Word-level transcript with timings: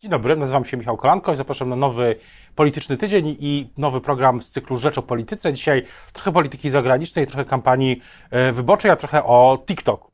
Dzień 0.00 0.10
dobry, 0.10 0.36
nazywam 0.36 0.64
się 0.64 0.76
Michał 0.76 0.96
Kolanko 0.96 1.32
i 1.32 1.36
zapraszam 1.36 1.68
na 1.68 1.76
nowy 1.76 2.16
polityczny 2.54 2.96
tydzień 2.96 3.36
i 3.40 3.70
nowy 3.78 4.00
program 4.00 4.42
z 4.42 4.50
cyklu 4.50 4.76
Rzecz 4.76 4.98
o 4.98 5.02
Polityce. 5.02 5.52
Dzisiaj 5.52 5.84
trochę 6.12 6.32
polityki 6.32 6.70
zagranicznej, 6.70 7.26
trochę 7.26 7.44
kampanii 7.44 8.02
e, 8.30 8.52
wyborczej, 8.52 8.90
a 8.90 8.96
trochę 8.96 9.24
o 9.24 9.62
TikToku. 9.66 10.12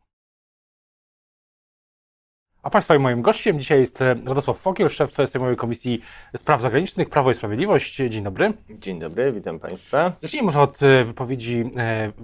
A 2.63 2.71
Państwa 2.71 2.95
i 2.95 2.99
moim 2.99 3.23
gościem 3.23 3.61
dzisiaj 3.61 3.81
jest 3.81 4.03
e, 4.03 4.15
Radosław 4.15 4.59
Fokiel, 4.59 4.89
szef 4.89 5.13
Sejmowej 5.27 5.57
Komisji 5.57 6.01
Spraw 6.37 6.61
Zagranicznych, 6.61 7.11
Prawo 7.11 7.31
i 7.31 7.35
Sprawiedliwość. 7.35 7.97
Dzień 7.97 8.25
dobry. 8.25 8.53
Dzień 8.71 9.01
dobry, 9.01 9.33
witam 9.33 9.59
Państwa. 9.59 10.13
Zacznijmy 10.21 10.47
może 10.47 10.61
od 10.61 10.83
e, 10.83 11.05
wypowiedzi 11.05 11.71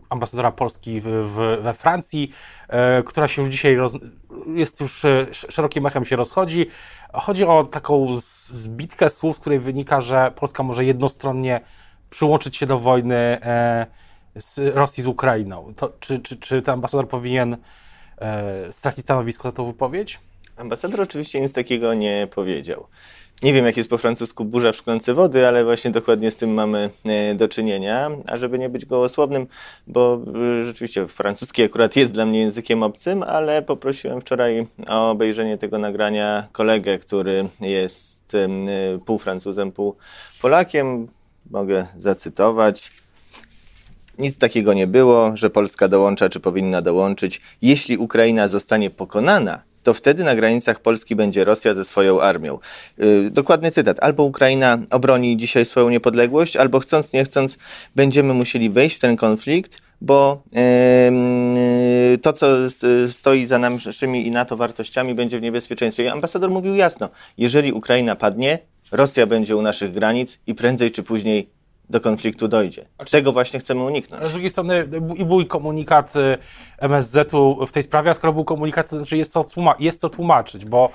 ambasadora 0.08 0.52
Polski 0.52 1.00
we 1.60 1.74
Francji, 1.74 2.32
która 3.06 3.28
się 3.28 3.42
już 3.42 3.50
dzisiaj 3.50 3.76
roz... 3.76 3.98
jest 4.46 4.80
już 4.80 5.06
szerokim 5.32 5.86
echem 5.86 6.04
się 6.04 6.16
rozchodzi. 6.16 6.66
Chodzi 7.12 7.44
o 7.44 7.64
taką 7.64 8.16
zbitkę 8.50 9.10
słów, 9.10 9.36
z 9.36 9.40
której 9.40 9.58
wynika, 9.58 10.00
że 10.00 10.32
Polska 10.36 10.62
może 10.62 10.84
jednostronnie 10.84 11.60
przyłączyć 12.10 12.56
się 12.56 12.66
do 12.66 12.78
wojny 12.78 13.16
e, 13.16 13.86
z 14.38 14.76
Rosji 14.76 15.02
z 15.02 15.06
Ukrainą. 15.06 15.74
To, 15.76 15.92
czy, 16.00 16.18
czy, 16.18 16.36
czy 16.36 16.62
ten 16.62 16.74
ambasador 16.74 17.08
powinien 17.08 17.56
e, 18.18 18.72
stracić 18.72 19.04
stanowisko 19.04 19.48
za 19.48 19.52
tą 19.52 19.66
wypowiedź? 19.66 20.20
Ambasador 20.56 21.00
oczywiście 21.00 21.40
nic 21.40 21.52
takiego 21.52 21.94
nie 21.94 22.28
powiedział. 22.34 22.86
Nie 23.42 23.52
wiem, 23.52 23.66
jak 23.66 23.76
jest 23.76 23.90
po 23.90 23.98
francusku 23.98 24.44
burza 24.44 24.72
w 24.72 24.76
szklance 24.76 25.14
wody, 25.14 25.46
ale 25.46 25.64
właśnie 25.64 25.90
dokładnie 25.90 26.30
z 26.30 26.36
tym 26.36 26.50
mamy 26.50 26.90
e, 27.04 27.34
do 27.34 27.48
czynienia. 27.48 28.10
A 28.26 28.36
żeby 28.36 28.58
nie 28.58 28.68
być 28.68 28.86
gołosłownym, 28.86 29.46
bo 29.86 30.20
e, 30.60 30.64
rzeczywiście 30.64 31.08
francuski 31.08 31.62
akurat 31.62 31.96
jest 31.96 32.12
dla 32.12 32.26
mnie 32.26 32.40
językiem 32.40 32.82
obcym, 32.82 33.22
ale 33.22 33.62
poprosiłem 33.62 34.20
wczoraj 34.20 34.66
o 34.88 35.10
obejrzenie 35.10 35.58
tego 35.58 35.78
nagrania 35.78 36.48
kolegę, 36.52 36.98
który 36.98 37.48
jest 37.60 38.34
e, 38.34 38.48
pół 38.98 39.18
Francuzem, 39.18 39.72
pół 39.72 39.96
Polakiem. 40.42 41.08
Mogę 41.50 41.86
zacytować. 41.96 42.92
Nic 44.18 44.38
takiego 44.38 44.74
nie 44.74 44.86
było, 44.86 45.32
że 45.34 45.50
Polska 45.50 45.88
dołącza 45.88 46.28
czy 46.28 46.40
powinna 46.40 46.82
dołączyć. 46.82 47.40
Jeśli 47.62 47.98
Ukraina 47.98 48.48
zostanie 48.48 48.90
pokonana, 48.90 49.62
to 49.82 49.94
wtedy 49.94 50.24
na 50.24 50.34
granicach 50.34 50.80
Polski 50.80 51.16
będzie 51.16 51.44
Rosja 51.44 51.74
ze 51.74 51.84
swoją 51.84 52.20
armią. 52.20 52.58
Yy, 52.98 53.30
dokładny 53.30 53.70
cytat. 53.70 53.96
Albo 54.00 54.22
Ukraina 54.22 54.78
obroni 54.90 55.36
dzisiaj 55.36 55.66
swoją 55.66 55.90
niepodległość, 55.90 56.56
albo 56.56 56.80
chcąc, 56.80 57.12
nie 57.12 57.24
chcąc, 57.24 57.58
będziemy 57.96 58.34
musieli 58.34 58.70
wejść 58.70 58.96
w 58.96 59.00
ten 59.00 59.16
konflikt, 59.16 59.82
bo 60.00 60.42
yy, 60.52 62.18
to, 62.18 62.32
co 62.32 62.46
stoi 63.08 63.46
za 63.46 63.58
naszymi 63.58 64.26
i 64.26 64.30
NATO 64.30 64.56
wartościami, 64.56 65.14
będzie 65.14 65.38
w 65.38 65.42
niebezpieczeństwie. 65.42 66.04
I 66.04 66.08
ambasador 66.08 66.50
mówił 66.50 66.74
jasno, 66.74 67.08
jeżeli 67.38 67.72
Ukraina 67.72 68.16
padnie, 68.16 68.58
Rosja 68.92 69.26
będzie 69.26 69.56
u 69.56 69.62
naszych 69.62 69.92
granic 69.92 70.38
i 70.46 70.54
prędzej 70.54 70.90
czy 70.90 71.02
później 71.02 71.59
do 71.90 72.00
konfliktu 72.00 72.48
dojdzie. 72.48 72.84
Tego 73.10 73.32
właśnie 73.32 73.60
chcemy 73.60 73.82
uniknąć. 73.84 74.20
Ale 74.20 74.30
z 74.30 74.32
drugiej 74.32 74.50
strony 74.50 74.88
i 75.16 75.24
był 75.24 75.46
komunikat 75.46 76.16
y, 76.16 76.38
MSZ-u 76.78 77.66
w 77.66 77.72
tej 77.72 77.82
sprawie, 77.82 78.10
a 78.10 78.14
skoro 78.14 78.32
był 78.32 78.44
komunikat, 78.44 78.90
to 78.90 78.96
znaczy 78.96 79.16
jest 79.16 79.32
co, 79.32 79.44
jest 79.78 80.00
co 80.00 80.08
tłumaczyć, 80.08 80.64
bo 80.64 80.90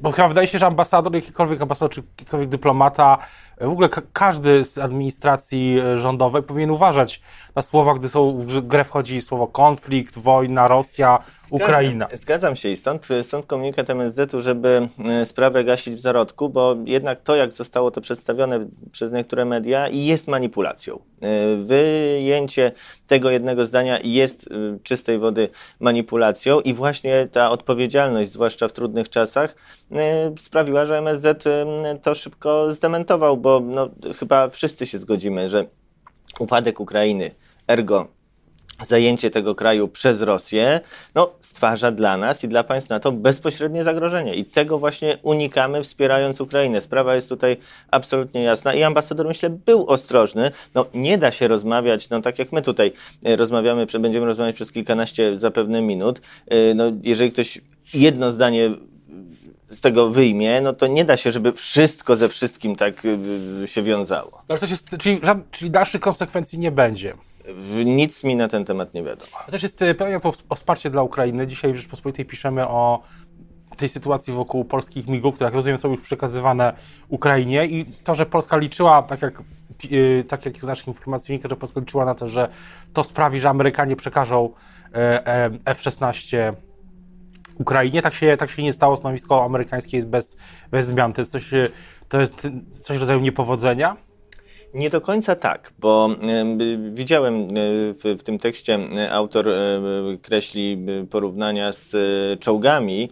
bo 0.00 0.12
chyba 0.12 0.28
wydaje 0.28 0.46
się, 0.46 0.58
że 0.58 0.66
ambasador, 0.66 1.14
jakikolwiek 1.14 1.60
ambasador, 1.62 1.90
czy 1.90 2.02
jakikolwiek 2.18 2.48
dyplomata, 2.48 3.18
w 3.60 3.70
ogóle 3.70 3.88
ka 3.88 4.02
każdy 4.12 4.64
z 4.64 4.78
administracji 4.78 5.78
e, 5.80 5.98
rządowej 5.98 6.42
powinien 6.42 6.70
uważać 6.70 7.22
na 7.54 7.62
słowa, 7.62 7.94
gdy 7.94 8.08
są 8.08 8.38
w 8.38 8.66
grę 8.66 8.84
wchodzi 8.84 9.20
słowo 9.20 9.46
konflikt, 9.46 10.18
wojna, 10.18 10.68
Rosja, 10.68 11.18
zgadzam, 11.26 11.48
Ukraina. 11.50 12.06
Zgadzam 12.12 12.56
się 12.56 12.68
i 12.68 12.76
stąd, 12.76 13.08
stąd 13.22 13.46
komunikat 13.46 13.90
MSZ-u, 13.90 14.40
żeby 14.40 14.88
sprawę 15.24 15.64
gasić 15.64 15.94
w 15.94 16.00
zarodku, 16.00 16.48
bo 16.48 16.76
jednak 16.84 17.18
to, 17.18 17.36
jak 17.36 17.52
zostało 17.52 17.90
to 17.90 18.00
przedstawione 18.00 18.66
przez 18.92 19.12
niektóre 19.12 19.44
media, 19.44 19.88
jest 19.88 20.28
manipulacją. 20.28 21.00
Wyjęcie 21.64 22.72
tego 23.06 23.30
jednego 23.30 23.66
zdania 23.66 23.98
jest 24.04 24.48
czystej 24.82 25.18
wody 25.18 25.48
manipulacją 25.80 26.60
i 26.60 26.74
właśnie 26.74 27.28
ta 27.32 27.50
odpowiedzialność, 27.50 28.30
zwłaszcza 28.30 28.68
w 28.68 28.72
trudnych 28.72 29.08
czasach, 29.08 29.54
Y, 29.54 29.57
sprawiła, 30.38 30.86
że 30.86 30.98
MSZ 30.98 31.46
y, 31.46 31.50
to 32.02 32.14
szybko 32.14 32.72
zdementował, 32.72 33.36
bo 33.36 33.60
no, 33.60 33.88
chyba 34.18 34.48
wszyscy 34.48 34.86
się 34.86 34.98
zgodzimy, 34.98 35.48
że 35.48 35.66
upadek 36.38 36.80
Ukrainy, 36.80 37.30
ergo 37.68 38.18
zajęcie 38.86 39.30
tego 39.30 39.54
kraju 39.54 39.88
przez 39.88 40.22
Rosję, 40.22 40.80
no, 41.14 41.30
stwarza 41.40 41.90
dla 41.90 42.16
nas 42.16 42.44
i 42.44 42.48
dla 42.48 42.64
państw 42.64 42.90
NATO 42.90 43.12
bezpośrednie 43.12 43.84
zagrożenie. 43.84 44.34
I 44.34 44.44
tego 44.44 44.78
właśnie 44.78 45.18
unikamy, 45.22 45.84
wspierając 45.84 46.40
Ukrainę. 46.40 46.80
Sprawa 46.80 47.14
jest 47.14 47.28
tutaj 47.28 47.56
absolutnie 47.90 48.42
jasna 48.42 48.74
i 48.74 48.82
ambasador, 48.82 49.26
myślę, 49.26 49.50
był 49.50 49.86
ostrożny. 49.86 50.50
No, 50.74 50.86
nie 50.94 51.18
da 51.18 51.32
się 51.32 51.48
rozmawiać, 51.48 52.10
no 52.10 52.20
tak 52.20 52.38
jak 52.38 52.52
my 52.52 52.62
tutaj 52.62 52.92
y, 53.26 53.36
rozmawiamy, 53.36 53.86
będziemy 54.00 54.26
rozmawiać 54.26 54.54
przez 54.54 54.72
kilkanaście 54.72 55.38
zapewne 55.38 55.82
minut. 55.82 56.20
No, 56.74 56.84
jeżeli 57.02 57.32
ktoś 57.32 57.60
jedno 57.94 58.32
zdanie 58.32 58.70
z 59.68 59.80
tego 59.80 60.10
wyjmie, 60.10 60.60
no 60.60 60.72
to 60.72 60.86
nie 60.86 61.04
da 61.04 61.16
się, 61.16 61.32
żeby 61.32 61.52
wszystko 61.52 62.16
ze 62.16 62.28
wszystkim 62.28 62.76
tak 62.76 63.04
y, 63.04 63.18
y, 63.62 63.68
się 63.68 63.82
wiązało. 63.82 64.42
Ale 64.48 64.58
to 64.58 64.66
jest, 64.66 64.96
czyli, 64.98 65.20
czyli 65.50 65.70
dalszych 65.70 66.00
konsekwencji 66.00 66.58
nie 66.58 66.70
będzie. 66.70 67.14
Nic 67.84 68.24
mi 68.24 68.36
na 68.36 68.48
ten 68.48 68.64
temat 68.64 68.94
nie 68.94 69.02
wiadomo. 69.02 69.30
To 69.46 69.52
też 69.52 69.62
jest 69.62 69.82
y, 69.82 69.94
pytanie 69.94 70.20
o, 70.24 70.32
o 70.48 70.54
wsparcie 70.54 70.90
dla 70.90 71.02
Ukrainy. 71.02 71.46
Dzisiaj 71.46 71.72
w 71.72 71.76
Rzeczpospolitej 71.76 72.24
piszemy 72.24 72.68
o 72.68 73.02
tej 73.76 73.88
sytuacji 73.88 74.32
wokół 74.32 74.64
polskich 74.64 75.06
migów, 75.06 75.34
które 75.34 75.46
jak 75.46 75.54
rozumiem 75.54 75.78
są 75.78 75.90
już 75.90 76.00
przekazywane 76.00 76.72
Ukrainie 77.08 77.66
i 77.66 77.84
to, 78.04 78.14
że 78.14 78.26
Polska 78.26 78.56
liczyła, 78.56 79.02
tak 79.02 79.22
jak, 79.22 79.42
tak 80.28 80.46
jak 80.46 80.56
z 80.56 80.66
naszych 80.66 80.88
informacji 80.88 81.26
wynika, 81.28 81.48
że 81.48 81.56
Polska 81.56 81.80
liczyła 81.80 82.04
na 82.04 82.14
to, 82.14 82.28
że 82.28 82.48
to 82.92 83.04
sprawi, 83.04 83.40
że 83.40 83.48
Amerykanie 83.48 83.96
przekażą 83.96 84.50
e, 84.94 85.26
e, 85.26 85.50
F-16 85.64 86.52
Ukrainie. 87.58 88.02
Tak 88.02 88.14
się, 88.14 88.36
tak 88.36 88.50
się 88.50 88.62
nie 88.62 88.72
stało. 88.72 88.96
Stanowisko 88.96 89.44
amerykańskie 89.44 89.96
jest 89.96 90.08
bez, 90.08 90.36
bez 90.70 90.86
zmian. 90.86 91.12
To 91.12 91.20
jest 91.20 91.32
coś, 91.32 91.50
to 92.08 92.20
jest 92.20 92.48
coś 92.80 92.98
rodzaju 92.98 93.20
niepowodzenia? 93.20 93.96
Nie 94.74 94.90
do 94.90 95.00
końca 95.00 95.36
tak, 95.36 95.72
bo 95.78 96.10
y, 96.60 96.92
widziałem 96.92 97.34
y, 97.34 97.94
w, 97.94 98.18
w, 98.18 98.22
tym 98.22 98.38
tekście 98.38 98.78
autor 99.10 99.48
kreśli 100.22 100.86
porównania 101.10 101.72
z 101.72 101.96
czołgami. 102.40 103.10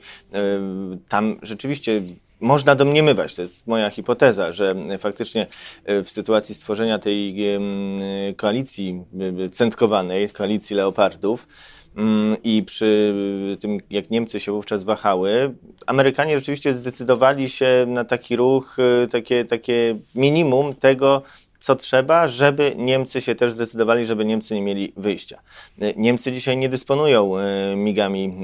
Tam 1.08 1.36
rzeczywiście 1.42 2.02
można 2.40 2.74
domniemywać, 2.74 3.34
to 3.34 3.42
jest 3.42 3.66
moja 3.66 3.90
hipoteza, 3.90 4.52
że 4.52 4.74
faktycznie 4.98 5.46
w 5.86 6.10
sytuacji 6.10 6.54
stworzenia 6.54 6.98
tej 6.98 7.36
koalicji 8.36 9.04
centkowanej, 9.52 10.30
koalicji 10.30 10.76
leopardów, 10.76 11.48
I 12.44 12.62
przy 12.62 13.14
tym, 13.60 13.78
jak 13.90 14.10
Niemcy 14.10 14.40
się 14.40 14.52
wówczas 14.52 14.84
wahały, 14.84 15.54
Amerykanie 15.86 16.38
rzeczywiście 16.38 16.74
zdecydowali 16.74 17.48
się 17.48 17.84
na 17.88 18.04
taki 18.04 18.36
ruch, 18.36 18.76
y, 19.04 19.08
takie, 19.08 19.44
takie 19.44 19.98
minimum 20.14 20.74
tego, 20.74 21.22
co 21.58 21.76
trzeba, 21.76 22.28
żeby 22.28 22.74
Niemcy 22.76 23.20
się 23.20 23.34
też 23.34 23.52
zdecydowali, 23.52 24.06
żeby 24.06 24.24
Niemcy 24.24 24.54
nie 24.54 24.62
mieli 24.62 24.92
wyjścia. 24.96 25.38
Y, 25.82 25.94
Niemcy 25.96 26.32
dzisiaj 26.32 26.56
nie 26.56 26.68
dysponują 26.68 27.38
y, 27.38 27.76
migami 27.76 28.36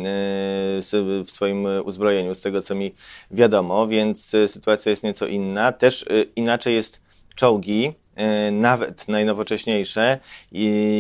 w 1.25 1.31
swoim 1.31 1.67
uzbrojeniu, 1.85 2.35
z 2.35 2.41
tego 2.41 2.63
co 2.63 2.75
mi 2.75 2.95
wiadomo, 3.31 3.87
więc 3.87 4.33
sytuacja 4.47 4.91
jest 4.91 5.05
nieco 5.05 5.27
inna. 5.27 5.73
Też 5.73 6.05
inaczej 6.37 6.75
jest 6.75 7.01
czołgi. 7.35 7.93
E, 8.17 8.51
nawet 8.51 9.09
najnowocześniejsze, 9.09 10.19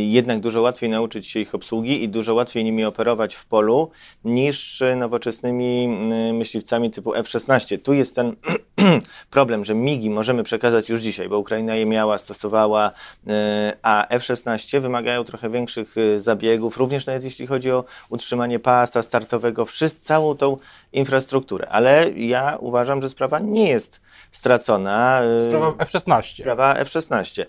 jednak 0.03 0.41
dużo 0.41 0.63
łatwiej 0.63 0.91
nauczyć 0.91 1.27
się 1.27 1.41
ich 1.41 1.55
obsługi 1.55 2.05
i 2.05 2.09
dużo 2.09 2.35
łatwiej 2.35 2.65
nimi 2.65 2.85
operować 2.85 3.35
w 3.35 3.45
polu 3.45 3.91
niż 4.25 4.83
nowoczesnymi 4.97 5.89
myśliwcami 6.33 6.91
typu 6.91 7.15
F-16. 7.15 7.79
Tu 7.79 7.93
jest 7.93 8.15
ten 8.15 8.37
problem, 9.31 9.65
że 9.65 9.75
MIGI 9.75 10.11
możemy 10.11 10.43
przekazać 10.43 10.89
już 10.89 11.01
dzisiaj, 11.01 11.29
bo 11.29 11.39
Ukraina 11.39 11.75
je 11.75 11.87
miała, 11.87 12.19
stosowała, 12.19 12.91
e, 13.27 13.73
a 13.83 14.09
F-16 14.09 14.81
wymagają 14.81 15.25
trochę 15.25 15.51
większych 15.51 15.95
e, 15.99 16.21
zabiegów, 16.21 16.77
również 16.77 17.07
nawet 17.07 17.25
jeśli 17.25 17.47
chodzi 17.47 17.71
o 17.71 17.85
utrzymanie 18.09 18.59
pasa 18.59 19.03
startowego, 19.03 19.65
wszystko, 19.65 20.07
całą 20.07 20.37
tą 20.37 20.57
infrastrukturę. 20.93 21.69
Ale 21.69 22.11
ja 22.11 22.57
uważam, 22.61 23.03
że 23.03 23.09
sprawa 23.09 23.39
nie 23.39 23.69
jest 23.69 24.01
stracona. 24.33 25.21
Sprawa 25.49 25.75
F-16. 25.79 26.43
Sprawa 26.43 26.75
F-16 26.75 27.03
F-16, 27.21 27.43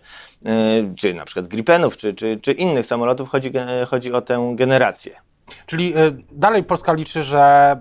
e, 0.45 0.95
czy 0.95 1.13
na 1.13 1.25
przykład 1.25 1.48
Gripenów, 1.48 1.98
czy, 1.98 2.13
czy, 2.13 2.39
czy 2.42 2.51
innych 2.51 2.86
samolotów, 2.86 3.30
chodzi, 3.30 3.51
chodzi 3.88 4.13
o 4.13 4.21
tę 4.21 4.54
generację. 4.56 5.15
Czyli 5.65 5.94
e, 5.98 6.12
dalej 6.31 6.63
Polska 6.63 6.94
liczy, 6.94 7.24
że 7.24 7.75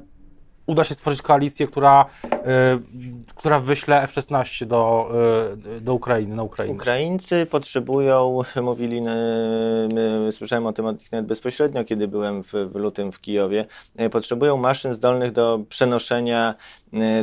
uda 0.66 0.84
się 0.84 0.94
stworzyć 0.94 1.22
koalicję, 1.22 1.66
która, 1.66 2.06
y, 2.24 2.28
która 3.34 3.60
wyśle 3.60 4.02
F-16 4.02 4.66
do, 4.66 5.10
y, 5.76 5.80
do 5.80 5.94
Ukrainy, 5.94 6.36
na 6.36 6.42
Ukrainę. 6.42 6.74
Ukraińcy 6.74 7.46
potrzebują, 7.46 8.42
mówili, 8.62 9.02
y, 10.28 10.32
słyszałem 10.32 10.66
o 10.66 10.72
tym 10.72 10.86
od 10.86 11.12
nich 11.12 11.22
bezpośrednio, 11.22 11.84
kiedy 11.84 12.08
byłem 12.08 12.42
w, 12.42 12.52
w 12.52 12.74
lutym 12.74 13.12
w 13.12 13.20
Kijowie, 13.20 13.66
potrzebują 14.10 14.56
maszyn 14.56 14.94
zdolnych 14.94 15.32
do 15.32 15.60
przenoszenia 15.68 16.54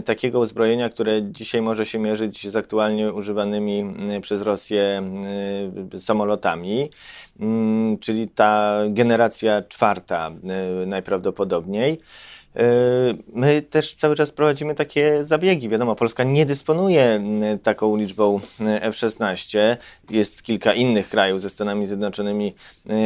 takiego 0.06 0.40
uzbrojenia, 0.40 0.90
które 0.90 1.24
dzisiaj 1.24 1.62
może 1.62 1.86
się 1.86 2.00
mierzyć 2.00 2.50
z 2.50 2.56
aktualnie 2.56 3.14
używanymi 3.14 3.94
przez 4.22 4.42
Rosję 4.42 5.04
samolotami, 6.00 6.90
mm, 7.40 7.98
czyli 7.98 8.30
ta 8.30 8.80
generacja 8.90 9.62
czwarta 9.62 10.32
najprawdopodobniej. 10.86 12.00
E, 12.60 12.64
my 13.34 13.62
też 13.62 13.96
cały 13.96 14.16
czas 14.16 14.32
prowadzimy 14.32 14.76
takie 14.76 15.24
zabiegi. 15.24 15.70
Wiadomo, 15.70 15.96
Polska 15.96 16.24
nie 16.24 16.46
dysponuje 16.46 17.24
taką 17.64 17.98
liczbą 17.98 18.40
F-16. 18.82 19.78
Jest 20.10 20.44
kilka 20.44 20.74
innych 20.74 21.10
krajów 21.10 21.42
ze 21.42 21.50
Stanami 21.50 21.88
Zjednoczonymi 21.88 22.56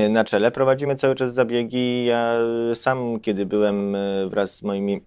na 0.10 0.24
czele. 0.24 0.52
Prowadzimy 0.52 0.96
cały 0.96 1.16
czas 1.16 1.34
zabiegi. 1.34 2.06
Ja 2.06 2.38
sam, 2.74 3.20
kiedy 3.20 3.46
byłem 3.46 3.98
wraz 4.30 4.56
z 4.56 4.64
moimi 4.64 5.02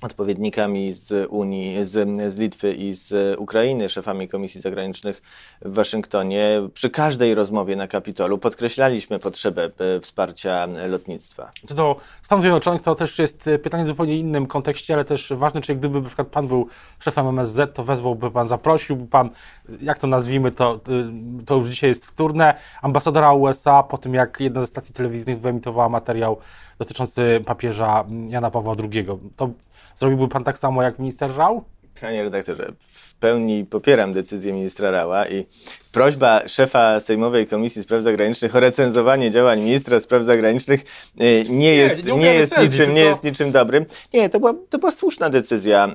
odpowiednikami 0.00 0.92
z 0.92 1.26
Unii, 1.30 1.84
z, 1.84 2.32
z 2.32 2.36
Litwy 2.38 2.74
i 2.74 2.92
z 2.92 3.38
Ukrainy, 3.38 3.88
szefami 3.88 4.28
komisji 4.28 4.60
zagranicznych 4.60 5.22
w 5.62 5.74
Waszyngtonie, 5.74 6.68
przy 6.74 6.90
każdej 6.90 7.34
rozmowie 7.34 7.76
na 7.76 7.88
Kapitolu 7.88 8.38
podkreślaliśmy 8.38 9.18
potrzebę 9.18 9.70
e, 9.78 10.00
wsparcia 10.00 10.66
lotnictwa. 10.88 11.50
Co 11.66 11.74
do 11.74 11.96
Stanów 12.22 12.42
Zjednoczonych 12.42 12.82
to 12.82 12.94
też 12.94 13.18
jest 13.18 13.50
pytanie 13.62 13.84
w 13.84 13.88
zupełnie 13.88 14.16
innym 14.16 14.46
kontekście, 14.46 14.94
ale 14.94 15.04
też 15.04 15.32
ważne, 15.36 15.60
czy 15.60 15.74
gdyby 15.74 16.00
na 16.00 16.06
przykład 16.06 16.28
Pan 16.28 16.48
był 16.48 16.66
szefem 16.98 17.26
MSZ, 17.26 17.74
to 17.74 17.84
wezwałby 17.84 18.30
Pan, 18.30 18.48
zaprosiłby 18.48 19.06
Pan, 19.06 19.30
jak 19.82 19.98
to 19.98 20.06
nazwijmy, 20.06 20.52
to, 20.52 20.80
to 21.46 21.56
już 21.56 21.68
dzisiaj 21.68 21.90
jest 21.90 22.06
wtórne, 22.06 22.54
ambasadora 22.82 23.32
USA 23.32 23.82
po 23.82 23.98
tym, 23.98 24.14
jak 24.14 24.40
jedna 24.40 24.60
ze 24.60 24.66
stacji 24.66 24.94
telewizyjnych 24.94 25.40
wyemitowała 25.40 25.88
materiał 25.88 26.36
dotyczący 26.78 27.42
papieża 27.46 28.04
Jana 28.28 28.50
Pawła 28.50 28.74
II. 28.92 29.06
To 29.36 29.50
zrobiłby 29.94 30.28
pan 30.28 30.44
tak 30.44 30.58
samo 30.58 30.82
jak 30.82 30.98
minister 30.98 31.36
Rał? 31.36 31.64
Panie 32.00 32.22
redaktorze, 32.22 32.72
pełni 33.20 33.64
popieram 33.64 34.12
decyzję 34.12 34.52
ministra 34.52 34.90
Rała 34.90 35.28
i 35.28 35.46
prośba 35.92 36.48
szefa 36.48 37.00
Sejmowej 37.00 37.46
Komisji 37.46 37.82
Spraw 37.82 38.02
Zagranicznych 38.02 38.56
o 38.56 38.60
recenzowanie 38.60 39.30
działań 39.30 39.60
ministra 39.60 40.00
spraw 40.00 40.24
zagranicznych 40.24 40.80
y, 41.20 41.44
nie, 41.48 41.56
nie 41.56 41.74
jest, 41.74 42.04
nie, 42.04 42.12
nie 42.12 42.34
jest, 42.34 42.58
niczym, 42.58 42.76
tylko... 42.76 42.92
nie 42.92 43.00
jest 43.00 43.24
niczym 43.24 43.52
dobrym. 43.52 43.86
Nie, 44.14 44.28
to 44.28 44.40
była, 44.40 44.54
to 44.70 44.78
była 44.78 44.92
słuszna 44.92 45.30
decyzja 45.30 45.88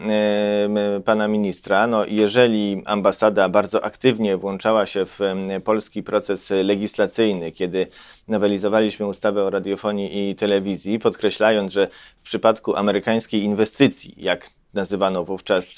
y, 0.98 1.02
pana 1.02 1.28
ministra. 1.28 1.88
No, 1.88 2.06
jeżeli 2.06 2.82
ambasada 2.86 3.50
bardzo 3.50 3.84
aktywnie 3.84 4.38
włączała 4.38 4.86
się 4.86 5.06
w 5.06 5.20
polski 5.64 6.04
proces 6.04 6.50
legislacyjny, 6.64 7.52
kiedy 7.52 7.88
nowelizowaliśmy 8.28 9.08
ustawę 9.08 9.44
o 9.44 9.50
radiofonii 9.50 10.30
i 10.30 10.36
telewizji, 10.36 11.00
podkreślając, 11.00 11.72
że 11.72 11.88
w 12.18 12.24
przypadku 12.24 12.76
amerykańskiej 12.76 13.44
inwestycji, 13.44 14.14
jak 14.18 14.50
nazywano 14.76 15.26
wówczas 15.26 15.76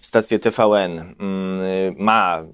stację 0.00 0.38
TVN, 0.38 1.14
ma 1.98 2.44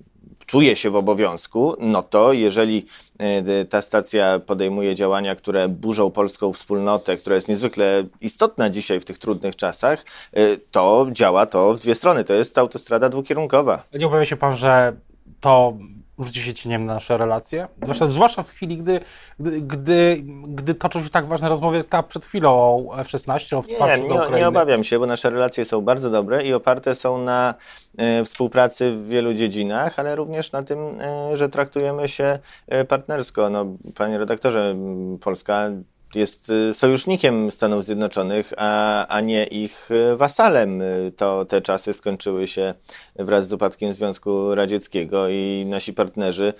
czuje 0.46 0.76
się 0.76 0.90
w 0.90 0.96
obowiązku, 0.96 1.76
no 1.78 2.02
to 2.02 2.32
jeżeli 2.32 2.86
e, 3.18 3.64
ta 3.64 3.82
stacja 3.82 4.38
podejmuje 4.38 4.94
działania, 4.94 5.36
które 5.36 5.68
burzą 5.68 6.10
polską 6.10 6.52
wspólnotę, 6.52 7.16
która 7.16 7.36
jest 7.36 7.48
niezwykle 7.48 8.04
istotna 8.20 8.70
dzisiaj 8.70 9.00
w 9.00 9.04
tych 9.04 9.18
trudnych 9.18 9.56
czasach, 9.56 10.04
e, 10.32 10.56
to 10.56 11.06
działa 11.12 11.46
to 11.46 11.74
w 11.74 11.78
dwie 11.78 11.94
strony. 11.94 12.24
To 12.24 12.34
jest 12.34 12.58
autostrada 12.58 13.08
dwukierunkowa. 13.08 13.82
Nie 13.94 14.06
obawia 14.06 14.24
się 14.24 14.36
pan, 14.36 14.56
że 14.56 14.96
to 15.40 15.76
rzuci 16.18 16.42
się 16.42 16.54
cieniem 16.54 16.86
na 16.86 16.94
nasze 16.94 17.16
relacje. 17.16 17.68
Zwłaszcza, 17.82 18.06
zwłaszcza 18.06 18.42
w 18.42 18.50
chwili, 18.50 18.76
gdy, 18.76 19.00
gdy, 19.40 19.60
gdy, 19.60 20.22
gdy 20.48 20.74
toczą 20.74 21.02
się 21.02 21.10
tak 21.10 21.26
ważne 21.26 21.48
rozmowy, 21.48 21.76
jak 21.76 21.86
ta 21.86 22.02
przed 22.02 22.24
chwilą 22.24 22.50
o 22.90 23.00
F-16, 23.00 23.56
o 23.56 23.62
wsparciu 23.62 24.02
nie, 24.02 24.08
nie, 24.08 24.14
Ukrainy. 24.14 24.38
Nie 24.38 24.48
obawiam 24.48 24.84
się, 24.84 24.98
bo 24.98 25.06
nasze 25.06 25.30
relacje 25.30 25.64
są 25.64 25.80
bardzo 25.80 26.10
dobre 26.10 26.44
i 26.44 26.52
oparte 26.52 26.94
są 26.94 27.18
na 27.18 27.54
e, 27.98 28.24
współpracy 28.24 28.92
w 28.92 29.08
wielu 29.08 29.34
dziedzinach, 29.34 29.98
ale 29.98 30.16
również 30.16 30.52
na 30.52 30.62
tym, 30.62 31.00
e, 31.00 31.36
że 31.36 31.48
traktujemy 31.48 32.08
się 32.08 32.38
e, 32.68 32.84
partnersko. 32.84 33.50
No, 33.50 33.66
panie 33.94 34.18
redaktorze, 34.18 34.76
Polska 35.20 35.70
jest 36.16 36.50
y, 36.50 36.74
sojusznikiem 36.74 37.50
Stanów 37.50 37.84
Zjednoczonych, 37.84 38.52
a, 38.56 39.06
a 39.06 39.20
nie 39.20 39.44
ich 39.44 39.90
y, 39.90 40.16
wasalem. 40.16 40.82
Y, 40.82 41.12
to 41.16 41.44
te 41.44 41.60
czasy 41.60 41.92
skończyły 41.92 42.46
się 42.46 42.74
wraz 43.16 43.48
z 43.48 43.52
upadkiem 43.52 43.92
Związku 43.92 44.54
Radzieckiego 44.54 45.28
i 45.28 45.66
nasi 45.68 45.92
partnerzy 45.92 46.54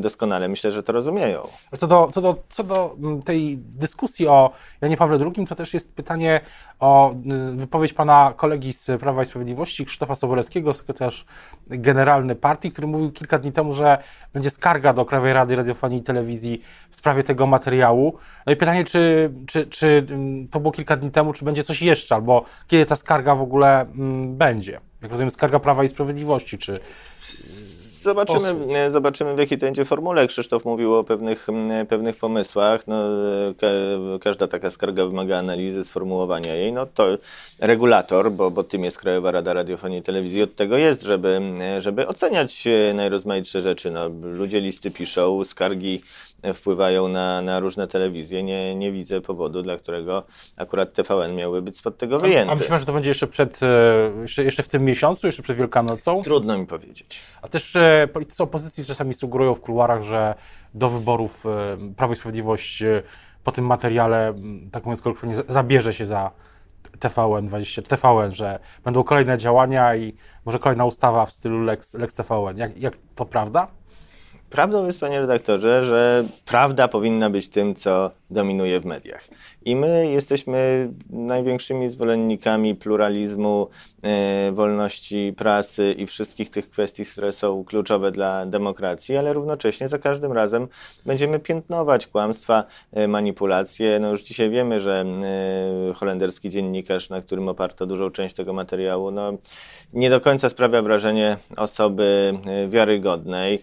doskonale 0.00 0.48
myślę, 0.48 0.70
że 0.70 0.82
to 0.82 0.92
rozumieją. 0.92 1.48
Co 1.78 1.86
do, 1.86 2.08
co 2.14 2.20
do, 2.20 2.36
co 2.48 2.64
do 2.64 2.96
mm, 2.98 3.22
tej 3.22 3.58
dyskusji 3.58 4.28
o 4.28 4.50
Janie 4.80 4.96
Pawle 4.96 5.18
II, 5.18 5.46
to 5.46 5.54
też 5.54 5.74
jest 5.74 5.94
pytanie 5.94 6.40
o 6.80 7.14
wypowiedź 7.52 7.92
pana 7.92 8.32
kolegi 8.36 8.72
z 8.72 9.00
Prawa 9.00 9.22
i 9.22 9.26
Sprawiedliwości, 9.26 9.86
Krzysztofa 9.86 10.14
Sobolewskiego, 10.14 10.74
sekretarz 10.74 11.24
generalny 11.66 12.34
partii, 12.34 12.72
który 12.72 12.86
mówił 12.86 13.12
kilka 13.12 13.38
dni 13.38 13.52
temu, 13.52 13.72
że 13.72 13.98
będzie 14.32 14.50
skarga 14.50 14.92
do 14.92 15.04
Krajowej 15.04 15.32
Rady 15.32 15.56
Radiofonii 15.56 15.98
i 15.98 16.02
Telewizji 16.02 16.62
w 16.90 16.96
sprawie 16.96 17.22
tego 17.22 17.46
materiału. 17.46 18.18
No 18.46 18.52
i 18.52 18.56
pytanie, 18.56 18.84
czy, 18.84 18.93
czy, 19.46 19.66
czy 19.66 20.06
mm, 20.10 20.48
to 20.48 20.60
było 20.60 20.72
kilka 20.72 20.96
dni 20.96 21.10
temu, 21.10 21.32
czy 21.32 21.44
będzie 21.44 21.64
coś 21.64 21.82
jeszcze, 21.82 22.14
albo 22.14 22.44
kiedy 22.66 22.86
ta 22.86 22.96
skarga 22.96 23.34
w 23.34 23.42
ogóle 23.42 23.80
mm, 23.80 24.36
będzie? 24.36 24.80
Jak 25.02 25.10
rozumiem, 25.10 25.30
skarga 25.30 25.58
Prawa 25.58 25.84
i 25.84 25.88
Sprawiedliwości, 25.88 26.58
czy 26.58 26.80
Zobaczymy, 28.04 28.76
e, 28.76 28.90
zobaczymy 28.90 29.34
w 29.34 29.38
jakiej 29.38 29.58
to 29.58 29.66
będzie 29.66 29.84
formule. 29.84 30.26
Krzysztof 30.26 30.64
mówił 30.64 30.94
o 30.94 31.04
pewnych, 31.04 31.46
pewnych 31.88 32.16
pomysłach. 32.16 32.86
No, 32.86 32.96
ka, 33.60 33.66
każda 34.20 34.46
taka 34.48 34.70
skarga 34.70 35.06
wymaga 35.06 35.38
analizy, 35.38 35.84
sformułowania 35.84 36.54
jej. 36.54 36.72
No 36.72 36.86
to 36.86 37.18
regulator, 37.58 38.32
bo, 38.32 38.50
bo 38.50 38.64
tym 38.64 38.84
jest 38.84 38.98
Krajowa 38.98 39.30
Rada 39.30 39.52
Radiofonii 39.52 39.98
i 39.98 40.02
Telewizji, 40.02 40.42
od 40.42 40.54
tego 40.54 40.76
jest, 40.76 41.02
żeby, 41.02 41.40
żeby 41.78 42.06
oceniać 42.06 42.64
najrozmaitsze 42.94 43.60
rzeczy. 43.60 43.90
No, 43.90 44.08
ludzie 44.22 44.60
listy 44.60 44.90
piszą, 44.90 45.44
skargi 45.44 46.00
wpływają 46.54 47.08
na, 47.08 47.42
na 47.42 47.60
różne 47.60 47.88
telewizje. 47.88 48.42
Nie, 48.42 48.74
nie 48.74 48.92
widzę 48.92 49.20
powodu, 49.20 49.62
dla 49.62 49.76
którego 49.76 50.22
akurat 50.56 50.92
TVN 50.92 51.34
miałby 51.34 51.62
być 51.62 51.76
spod 51.76 51.98
tego 51.98 52.18
wyjęty. 52.18 52.52
A 52.52 52.54
myślę, 52.54 52.78
że 52.78 52.84
to 52.84 52.92
będzie 52.92 53.10
jeszcze, 53.10 53.26
przed, 53.26 53.60
e, 53.62 53.66
jeszcze, 54.22 54.44
jeszcze 54.44 54.62
w 54.62 54.68
tym 54.68 54.84
miesiącu, 54.84 55.26
jeszcze 55.26 55.42
przed 55.42 55.56
Wielkanocą? 55.56 56.22
Trudno 56.22 56.58
mi 56.58 56.66
powiedzieć. 56.66 57.20
A 57.42 57.48
też 57.48 57.76
e, 57.76 58.08
politycy 58.12 58.42
opozycji 58.42 58.84
czasami 58.84 59.14
sugerują 59.14 59.54
w 59.54 59.60
kuluarach, 59.60 60.02
że 60.02 60.34
do 60.74 60.88
wyborów 60.88 61.46
e, 61.46 61.76
Prawo 61.96 62.12
i 62.12 62.16
Sprawiedliwość 62.16 62.82
po 63.44 63.52
tym 63.52 63.66
materiale, 63.66 64.34
tak 64.72 64.84
mówiąc 64.84 65.02
kolokwialnie, 65.02 65.36
zabierze 65.48 65.92
się 65.92 66.06
za 66.06 66.30
TVN 66.98 67.46
20, 67.46 67.82
TVN, 67.82 68.30
że 68.30 68.58
będą 68.84 69.02
kolejne 69.02 69.38
działania 69.38 69.96
i 69.96 70.14
może 70.44 70.58
kolejna 70.58 70.84
ustawa 70.84 71.26
w 71.26 71.32
stylu 71.32 71.64
Lex, 71.64 71.94
Lex 71.94 72.14
TVN. 72.14 72.58
Jak, 72.58 72.78
jak 72.78 72.98
to 73.14 73.24
prawda? 73.24 73.68
Prawdą 74.50 74.86
jest, 74.86 75.00
panie 75.00 75.20
redaktorze, 75.20 75.84
że 75.84 76.24
prawda 76.44 76.88
powinna 76.88 77.30
być 77.30 77.48
tym, 77.48 77.74
co 77.74 78.10
dominuje 78.34 78.80
w 78.80 78.84
mediach. 78.84 79.28
I 79.64 79.76
my 79.76 80.10
jesteśmy 80.10 80.90
największymi 81.10 81.88
zwolennikami 81.88 82.74
pluralizmu, 82.74 83.68
e, 84.02 84.52
wolności 84.52 85.34
prasy 85.36 85.92
i 85.98 86.06
wszystkich 86.06 86.50
tych 86.50 86.70
kwestii, 86.70 87.04
które 87.04 87.32
są 87.32 87.64
kluczowe 87.64 88.12
dla 88.12 88.46
demokracji, 88.46 89.16
ale 89.16 89.32
równocześnie 89.32 89.88
za 89.88 89.98
każdym 89.98 90.32
razem 90.32 90.68
będziemy 91.06 91.38
piętnować 91.38 92.06
kłamstwa, 92.06 92.64
e, 92.92 93.08
manipulacje. 93.08 93.98
No 94.00 94.10
już 94.10 94.22
dzisiaj 94.22 94.50
wiemy, 94.50 94.80
że 94.80 95.04
e, 95.90 95.94
holenderski 95.94 96.50
dziennikarz, 96.50 97.10
na 97.10 97.22
którym 97.22 97.48
oparto 97.48 97.86
dużą 97.86 98.10
część 98.10 98.34
tego 98.34 98.52
materiału, 98.52 99.10
no, 99.10 99.32
nie 99.92 100.10
do 100.10 100.20
końca 100.20 100.50
sprawia 100.50 100.82
wrażenie 100.82 101.36
osoby 101.56 102.34
wiarygodnej. 102.68 103.62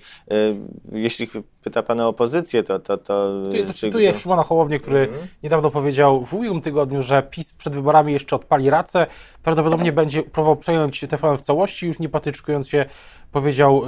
Jeśli 0.92 1.28
pyta 1.64 1.84
Pan 1.84 2.00
o 2.00 2.08
opozycję, 2.08 2.64
to... 2.64 2.80
to, 2.80 2.98
to 2.98 3.42
tu 3.68 3.74
cytuję 3.74 4.16
Szymona 4.16 4.44
Hołownię, 4.44 4.80
który 4.80 5.00
mhm. 5.00 5.28
niedawno 5.44 5.72
powiedział 5.72 6.26
w 6.26 6.34
ubiegłym 6.34 6.62
tygodniu, 6.62 7.02
że 7.02 7.24
PiS 7.24 7.54
przed 7.54 7.76
wyborami 7.76 8.14
jeszcze 8.14 8.36
odpali 8.36 8.70
racę, 8.70 9.08
prawdopodobnie 9.44 9.92
będzie 9.92 10.24
próbował 10.24 10.56
przejąć 10.56 11.00
TVN 11.00 11.38
w 11.38 11.42
całości, 11.42 11.88
już 11.88 12.00
nie 12.00 12.10
patyczkując 12.10 12.70
się, 12.70 12.86
powiedział 13.32 13.84
y, 13.84 13.88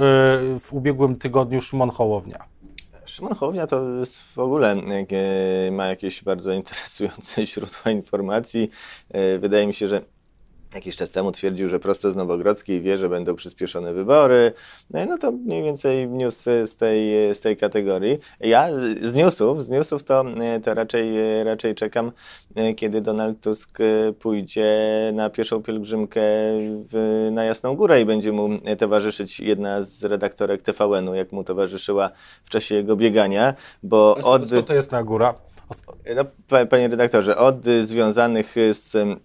w 0.58 0.68
ubiegłym 0.72 1.16
tygodniu 1.16 1.60
Szymon 1.60 1.90
Hołownia. 1.90 2.44
Szymon 3.06 3.34
Hołownia 3.34 3.66
to 3.66 3.82
w 4.34 4.38
ogóle 4.38 4.76
ma 5.72 5.86
jakieś 5.86 6.22
bardzo 6.22 6.52
interesujące 6.62 7.46
źródła 7.46 7.90
informacji. 7.92 8.70
Y, 9.34 9.38
wydaje 9.38 9.66
mi 9.66 9.74
się, 9.74 9.88
że 9.88 10.13
jakiś 10.74 10.96
czas 10.96 11.10
temu 11.10 11.32
twierdził, 11.32 11.68
że 11.68 11.80
prosto 11.80 12.10
z 12.10 12.16
Nowogrodzkiej 12.16 12.80
wie, 12.80 12.98
że 12.98 13.08
będą 13.08 13.34
przyspieszone 13.34 13.94
wybory. 13.94 14.52
No, 14.90 15.06
no 15.06 15.18
to 15.18 15.32
mniej 15.32 15.62
więcej 15.62 16.08
news 16.08 16.42
z 16.42 16.76
tej, 16.76 17.34
z 17.34 17.40
tej 17.40 17.56
kategorii. 17.56 18.18
Ja 18.40 18.68
z 19.02 19.14
newsów, 19.14 19.64
z 19.64 19.70
newsów 19.70 20.02
to, 20.02 20.24
to 20.64 20.74
raczej, 20.74 21.14
raczej 21.44 21.74
czekam, 21.74 22.12
kiedy 22.76 23.00
Donald 23.00 23.40
Tusk 23.40 23.78
pójdzie 24.18 24.70
na 25.14 25.30
pierwszą 25.30 25.62
pielgrzymkę 25.62 26.20
w, 26.92 27.28
na 27.32 27.44
Jasną 27.44 27.76
Górę 27.76 28.00
i 28.00 28.04
będzie 28.04 28.32
mu 28.32 28.48
towarzyszyć 28.78 29.40
jedna 29.40 29.82
z 29.82 30.04
redaktorek 30.04 30.62
TVN-u, 30.62 31.14
jak 31.14 31.32
mu 31.32 31.44
towarzyszyła 31.44 32.10
w 32.44 32.50
czasie 32.50 32.74
jego 32.74 32.96
biegania, 32.96 33.54
bo 33.82 34.16
od... 34.16 34.48
Co 34.48 34.62
to 34.62 34.74
jest 34.74 34.92
na 34.92 35.02
góra? 35.02 35.34
No, 36.16 36.24
panie 36.66 36.88
redaktorze, 36.88 37.36
od 37.36 37.64
związanych 37.82 38.54
z 38.72 39.18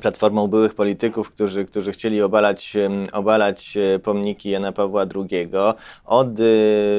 platformą 0.00 0.46
byłych 0.46 0.74
polityków, 0.74 1.30
którzy, 1.30 1.64
którzy 1.64 1.92
chcieli 1.92 2.22
obalać, 2.22 2.72
obalać 3.12 3.76
e, 3.76 3.98
pomniki 3.98 4.50
Jana 4.50 4.72
Pawła 4.72 5.06
II, 5.14 5.48
od 6.04 6.28
e, 6.40 6.42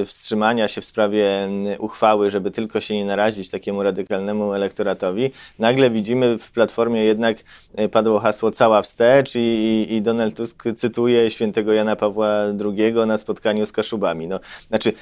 wstrzymania 0.06 0.68
się 0.68 0.82
w 0.82 0.86
sprawie 0.86 1.50
uchwały, 1.80 2.30
żeby 2.30 2.52
tylko 2.52 2.82
się 2.82 2.94
nie 2.94 3.06
narazić 3.06 3.50
takiemu 3.50 3.84
radykalnemu 3.84 4.54
elektoratowi, 4.54 5.32
nagle 5.60 5.90
widzimy 5.90 6.38
w 6.38 6.52
platformie 6.52 7.06
jednak 7.06 7.38
e, 7.76 7.90
padło 7.90 8.20
hasło 8.20 8.52
cała 8.52 8.82
wstecz 8.82 9.36
i, 9.36 9.40
i, 9.40 9.94
i 9.94 10.02
Donald 10.02 10.36
Tusk 10.36 10.64
cytuje 10.76 11.30
świętego 11.30 11.74
Jana 11.74 11.96
Pawła 11.96 12.36
II 12.78 12.94
na 13.08 13.18
spotkaniu 13.18 13.66
z 13.66 13.72
Kaszubami. 13.72 14.28
No, 14.28 14.40
znaczy, 14.68 14.94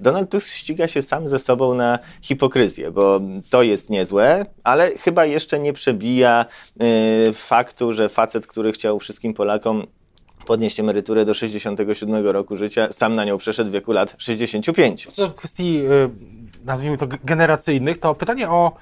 Donald 0.00 0.30
Tusk 0.30 0.48
ściga 0.48 0.88
się 0.88 1.02
sam 1.02 1.28
ze 1.28 1.38
sobą 1.38 1.74
na 1.74 1.98
hipokryzję, 2.22 2.90
bo 2.90 3.20
to 3.50 3.62
jest 3.62 3.90
niezłe, 3.90 4.46
ale 4.64 4.90
chyba 4.90 5.24
jeszcze 5.24 5.58
nie 5.58 5.72
przebija 5.72 6.46
faktu, 7.36 7.92
że 7.92 8.08
facet, 8.08 8.46
który 8.46 8.72
chciał 8.72 8.98
wszystkim 8.98 9.34
Polakom 9.34 9.86
podnieść 10.46 10.80
emeryturę 10.80 11.24
do 11.24 11.34
67 11.34 12.26
roku 12.26 12.56
życia, 12.56 12.92
sam 12.92 13.14
na 13.14 13.24
nią 13.24 13.38
przeszedł 13.38 13.70
w 13.70 13.72
wieku 13.72 13.92
lat 13.92 14.14
65. 14.18 15.08
Co 15.12 15.28
w 15.28 15.34
kwestii, 15.34 15.78
y, 15.78 16.10
nazwijmy 16.64 16.96
to, 16.96 17.06
generacyjnych, 17.24 17.98
to 17.98 18.14
pytanie 18.14 18.48
o, 18.48 18.72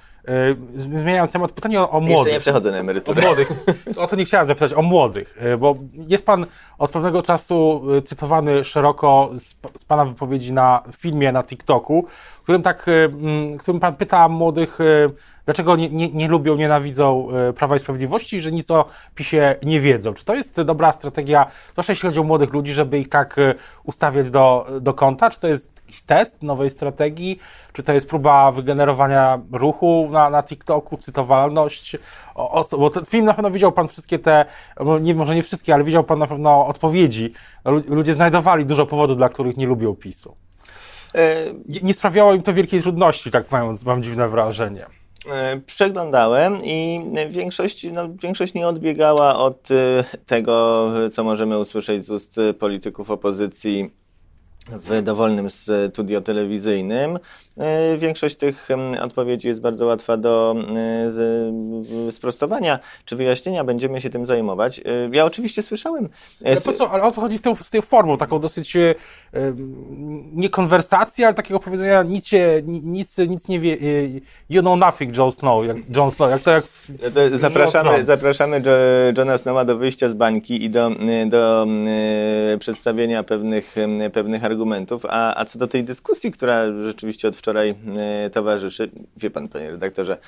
zmieniając 0.76 1.31
temat, 1.31 1.52
pytanie 1.52 1.81
o, 1.81 1.90
o 1.90 2.00
młodych. 2.00 2.16
Jeszcze 2.16 2.33
nie 2.33 2.40
przechodzę 2.40 2.71
na 2.71 2.78
emeryturę. 2.78 3.23
O 3.23 3.25
młodych. 3.25 3.52
O 3.97 4.07
to 4.07 4.16
nie 4.16 4.25
chciałem 4.25 4.47
zapytać, 4.47 4.73
o 4.73 4.83
młodych, 4.83 5.43
y, 5.43 5.57
bo 5.57 5.76
jest 6.09 6.26
pan 6.26 6.47
od 6.78 6.90
pewnego 6.90 7.23
czasu 7.23 7.83
cytowany 8.04 8.64
szeroko 8.64 9.31
z, 9.38 9.54
z 9.81 9.85
pana 9.85 10.04
wypowiedzi 10.04 10.52
na 10.52 10.83
filmie 10.97 11.33
na 11.33 11.43
TikToku, 11.43 12.07
w 12.40 12.43
którym 12.43 12.62
tak, 12.62 12.87
mm, 12.88 13.59
którym 13.59 13.81
pan 13.81 13.97
pyta 13.97 14.28
młodych 14.28 14.78
dlaczego 15.45 15.76
nie, 15.76 15.90
nie, 15.90 16.09
nie 16.09 16.28
lubią, 16.28 16.57
nienawidzą 16.57 17.28
e, 17.31 17.52
Prawa 17.52 17.76
i 17.76 17.78
Sprawiedliwości, 17.78 18.40
że 18.40 18.52
nic 18.52 18.71
o 18.71 18.85
PiSie 19.14 19.57
nie 19.62 19.81
wiedzą. 19.81 20.14
Czy 20.14 20.25
to 20.25 20.35
jest 20.35 20.62
dobra 20.62 20.93
strategia, 20.93 21.47
zwłaszcza 21.73 21.93
jeśli 21.93 22.09
chodzi 22.09 22.21
o 22.21 22.25
młodych 22.25 22.52
ludzi, 22.52 22.75
żeby 22.75 22.99
ich 22.99 23.09
tak 23.09 23.38
e, 23.38 23.54
ustawiać 23.85 24.31
do, 24.31 24.66
do 24.81 24.95
konta? 24.95 25.31
Czy 25.31 25.40
to 25.40 25.49
jest 25.49 25.74
test 26.02 26.42
nowej 26.42 26.70
strategii? 26.70 27.38
Czy 27.72 27.82
to 27.82 27.92
jest 27.92 28.08
próba 28.08 28.52
wygenerowania 28.52 29.40
ruchu 29.52 30.08
na, 30.12 30.30
na 30.30 30.42
TikToku, 30.42 30.96
cytowalność? 30.96 31.96
O, 32.34 32.50
o, 32.50 32.78
bo 32.78 32.90
ten 32.90 33.04
film 33.04 33.24
na 33.24 33.34
pewno 33.34 33.50
widział 33.50 33.72
Pan 33.72 33.88
wszystkie 33.88 34.18
te, 34.18 34.44
nie, 35.00 35.14
może 35.14 35.34
nie 35.34 35.42
wszystkie, 35.42 35.74
ale 35.74 35.84
widział 35.84 36.04
Pan 36.04 36.18
na 36.18 36.26
pewno 36.26 36.66
odpowiedzi. 36.66 37.32
Ludzie 37.88 38.12
znajdowali 38.12 38.66
dużo 38.66 38.86
powodów, 38.86 39.16
dla 39.16 39.28
których 39.28 39.56
nie 39.56 39.66
lubią 39.66 39.94
PiSu. 39.94 40.36
Nie, 41.68 41.80
nie 41.80 41.94
sprawiało 41.94 42.34
im 42.34 42.42
to 42.42 42.52
wielkiej 42.52 42.82
trudności, 42.82 43.30
tak 43.30 43.52
mając, 43.52 43.84
mam 43.84 44.02
dziwne 44.02 44.28
wrażenie. 44.28 44.86
E, 45.30 45.60
przeglądałem 45.66 46.64
i 46.64 47.00
większość, 47.30 47.86
no, 47.92 48.08
większość 48.22 48.54
nie 48.54 48.68
odbiegała 48.68 49.38
od 49.38 49.70
e, 49.70 50.04
tego, 50.26 50.90
co 51.12 51.24
możemy 51.24 51.58
usłyszeć 51.58 52.04
z 52.04 52.10
ust 52.10 52.40
polityków 52.58 53.10
opozycji 53.10 53.90
w 54.68 55.02
dowolnym 55.02 55.50
studio 55.50 56.21
telewizyjnym. 56.21 57.18
E, 57.56 57.97
większość 57.97 58.37
tych 58.37 58.68
odpowiedzi 59.02 59.49
jest 59.49 59.61
bardzo 59.61 59.87
łatwa 59.87 60.16
do 60.16 60.56
sprostowania 62.11 62.78
czy 63.04 63.16
wyjaśnienia. 63.16 63.64
Będziemy 63.64 64.00
się 64.00 64.11
tym 64.11 64.26
zajmować. 64.26 64.80
Ja 65.12 65.25
oczywiście 65.25 65.62
słyszałem. 65.62 66.09
Ale 66.44 66.61
po 66.61 66.73
co, 66.73 66.90
ale 66.90 67.02
o 67.02 67.11
co 67.11 67.21
chodzi 67.21 67.38
z 67.38 67.40
tą, 67.40 67.54
z 67.54 67.71
tą 67.71 67.83
formą? 67.83 68.16
Taką 68.16 68.38
dosyć 68.38 68.76
nie 70.33 70.49
konwersacji, 70.49 71.25
ale 71.25 71.35
takiego 71.35 71.61
powiedzenia 71.61 72.02
nic, 72.02 72.26
się, 72.26 72.62
nic, 72.66 73.18
nic 73.18 73.49
nie 73.49 73.61
wie, 73.61 73.76
you 74.49 74.61
know 74.61 74.78
nothing, 74.78 75.16
Jon 75.16 75.33
Snow, 75.33 75.66
jak, 75.66 75.76
Jon 75.97 76.11
Snow, 76.11 76.30
jak 76.30 76.42
to 76.42 76.50
jak 76.50 76.64
w, 76.64 77.12
to 77.14 77.38
zapraszamy, 77.38 78.04
zapraszamy 78.04 78.62
Johna 79.18 79.38
Snowa 79.38 79.64
do 79.64 79.76
wyjścia 79.76 80.09
z 80.09 80.14
bańki 80.14 80.64
i 80.64 80.71
do, 80.71 80.90
do 81.26 81.66
przedstawienia 82.59 83.23
pewnych, 83.23 83.75
pewnych 84.12 84.44
argumentów, 84.44 84.53
a, 85.08 85.40
a 85.40 85.44
co 85.44 85.58
do 85.58 85.66
tej 85.66 85.84
dyskusji, 85.84 86.30
która 86.32 86.82
rzeczywiście 86.82 87.28
od 87.28 87.37
wczoraj 87.37 87.75
towarzyszy, 88.32 88.90
wie 89.16 89.30
pan, 89.30 89.49
panie 89.49 89.70
redaktorze, 89.70 90.18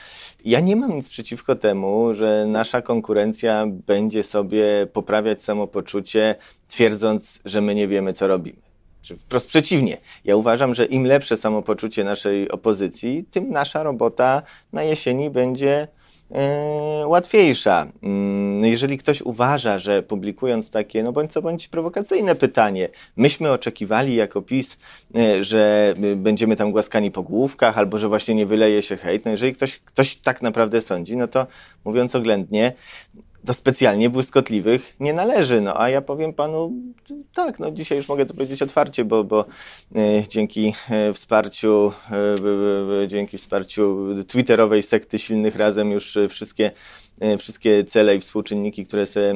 ja 0.45 0.61
nie 0.61 0.76
mam 0.76 0.97
nic 0.97 1.09
przeciwko 1.09 1.54
temu, 1.54 2.14
że 2.14 2.47
nasza 2.47 2.83
konkurencja 2.83 3.66
będzie 3.66 4.23
sobie 4.23 4.87
poprawiać 4.92 5.42
samopoczucie, 5.42 6.35
twierdząc, 6.68 7.40
że 7.45 7.61
my 7.61 7.75
nie 7.75 7.88
wiemy, 7.88 8.12
co 8.12 8.28
robimy. 8.28 8.66
Czy 9.02 9.16
wprost 9.16 9.49
przeciwnie. 9.49 9.97
Ja 10.25 10.37
uważam, 10.37 10.75
że 10.75 10.87
im 10.87 11.04
lepsze 11.04 11.37
samopoczucie 11.37 12.04
naszej 12.04 12.50
opozycji, 12.50 13.25
tym 13.30 13.50
nasza 13.50 13.83
robota 13.83 14.42
na 14.73 14.83
jesieni 14.83 15.30
będzie 15.30 15.88
łatwiejsza. 17.06 17.87
Yy, 18.62 18.68
jeżeli 18.68 18.99
ktoś 18.99 19.23
uważa, 19.23 19.78
że 19.78 20.02
publikując 20.02 20.71
takie, 20.71 21.02
no 21.02 21.12
bądź 21.12 21.33
co 21.33 21.42
bądź 21.42 21.68
prowokacyjne 21.68 22.35
pytanie, 22.35 22.88
myśmy 23.16 23.52
oczekiwali 23.52 24.14
jako 24.14 24.42
PiS, 24.42 24.76
yy, 25.14 25.45
że 25.45 25.95
będziemy 26.16 26.56
tam 26.56 26.73
głaskani 26.73 27.11
po 27.11 27.23
główkach, 27.23 27.78
albo 27.78 27.99
że 27.99 28.09
właśnie 28.09 28.35
nie 28.35 28.47
wyleje 28.47 28.83
się 28.83 28.97
hejt, 28.97 29.25
no 29.25 29.30
jeżeli 29.30 29.54
ktoś, 29.54 29.78
ktoś 29.78 30.16
tak 30.16 30.42
naprawdę 30.42 30.83
sądzi, 30.83 31.16
no 31.16 31.28
to 31.28 31.47
mówiąc 31.85 32.14
oględnie, 32.14 32.73
do 33.45 33.55
specjalnie 33.55 34.11
błyskotliwych 34.11 34.97
nie 35.00 35.12
należy. 35.12 35.61
No 35.61 35.81
a 35.81 35.88
ja 35.90 36.02
powiem 36.02 36.33
panu, 36.33 36.73
tak, 37.35 37.59
no 37.59 37.71
dzisiaj 37.71 37.99
już 37.99 38.09
mogę 38.09 38.26
to 38.26 38.35
powiedzieć 38.35 38.62
otwarcie, 38.62 39.05
bo, 39.05 39.25
bo 39.25 39.45
e, 39.97 40.28
dzięki 40.28 40.75
e, 40.90 41.12
wsparciu, 41.14 41.93
e, 43.02 43.09
dzięki 43.09 43.38
wsparciu 43.38 44.07
twitterowej 44.28 44.83
sekty 44.83 45.19
silnych 45.19 45.57
razem 45.57 45.90
już 45.90 46.19
wszystkie, 46.28 46.71
wszystkie 47.38 47.85
cele 47.85 48.16
i 48.16 48.21
współczynniki, 48.21 48.87
które 48.87 49.07
sobie 49.07 49.35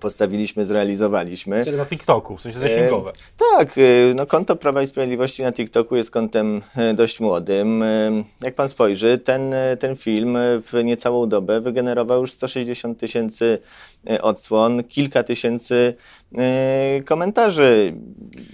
postawiliśmy, 0.00 0.66
zrealizowaliśmy. 0.66 1.64
Czyli 1.64 1.76
na 1.76 1.86
TikToku, 1.86 2.36
w 2.36 2.40
sensie 2.40 2.58
zasięgowe. 2.58 3.10
E, 3.10 3.12
tak, 3.50 3.74
no 4.14 4.26
konto 4.26 4.56
Prawa 4.56 4.82
i 4.82 4.86
Sprawiedliwości 4.86 5.42
na 5.42 5.52
TikToku 5.52 5.96
jest 5.96 6.10
kontem 6.10 6.62
dość 6.94 7.20
młodym. 7.20 7.82
E, 7.82 8.24
jak 8.42 8.54
pan 8.54 8.68
spojrzy, 8.68 9.18
ten, 9.18 9.54
ten 9.78 9.96
film 9.96 10.38
w 10.40 10.84
niecałą 10.84 11.28
dobę 11.28 11.60
wygenerował 11.60 12.20
już 12.20 12.32
160 12.32 12.98
tysięcy 12.98 13.58
odsłon, 14.22 14.84
kilka 14.84 15.22
tysięcy 15.22 15.94
e, 16.38 17.02
komentarzy. 17.02 17.94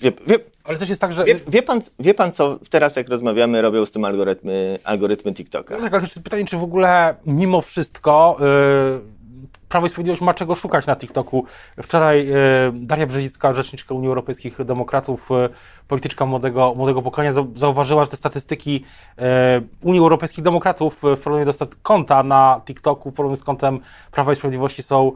Wie, 0.02 0.12
wie, 0.26 0.38
ale 0.64 0.78
też 0.78 0.88
jest 0.88 1.00
tak, 1.00 1.12
że... 1.12 1.24
Wie, 1.24 1.36
wie, 1.48 1.62
pan, 1.62 1.80
wie 1.98 2.14
pan, 2.14 2.32
co 2.32 2.58
teraz 2.70 2.96
jak 2.96 3.08
rozmawiamy, 3.08 3.62
robią 3.62 3.86
z 3.86 3.90
tym 3.90 4.04
algorytmy, 4.04 4.78
algorytmy 4.84 5.32
TikToka? 5.32 5.74
No 5.74 5.80
tak, 5.80 5.94
ale 5.94 6.06
pytanie, 6.24 6.44
czy 6.44 6.56
w 6.56 6.62
ogóle 6.62 7.14
mimo 7.26 7.60
wszystko... 7.60 8.36
Yy 8.40 9.19
Prawo 9.68 9.86
i 9.86 9.88
Sprawiedliwość 9.88 10.22
ma 10.22 10.34
czego 10.34 10.54
szukać 10.54 10.86
na 10.86 10.96
TikToku. 10.96 11.44
Wczoraj 11.82 12.30
e, 12.30 12.34
Daria 12.74 13.06
Brzezicka, 13.06 13.54
rzeczniczka 13.54 13.94
Unii 13.94 14.08
Europejskich 14.08 14.64
Demokratów, 14.64 15.30
e, 15.30 15.48
polityczka 15.88 16.26
młodego, 16.26 16.74
młodego 16.76 17.02
pokolenia, 17.02 17.32
zauważyła, 17.54 18.04
że 18.04 18.10
te 18.10 18.16
statystyki 18.16 18.84
e, 19.18 19.60
Unii 19.82 20.00
Europejskich 20.00 20.44
Demokratów 20.44 21.02
w 21.16 21.20
porównaniu 21.20 21.52
do 21.52 21.66
konta 21.82 22.22
na 22.22 22.60
TikToku 22.64 23.10
w 23.10 23.14
porównaniu 23.14 23.36
z 23.36 23.44
kontem 23.44 23.80
Prawa 24.10 24.32
i 24.32 24.36
Sprawiedliwości 24.36 24.82
są 24.82 25.12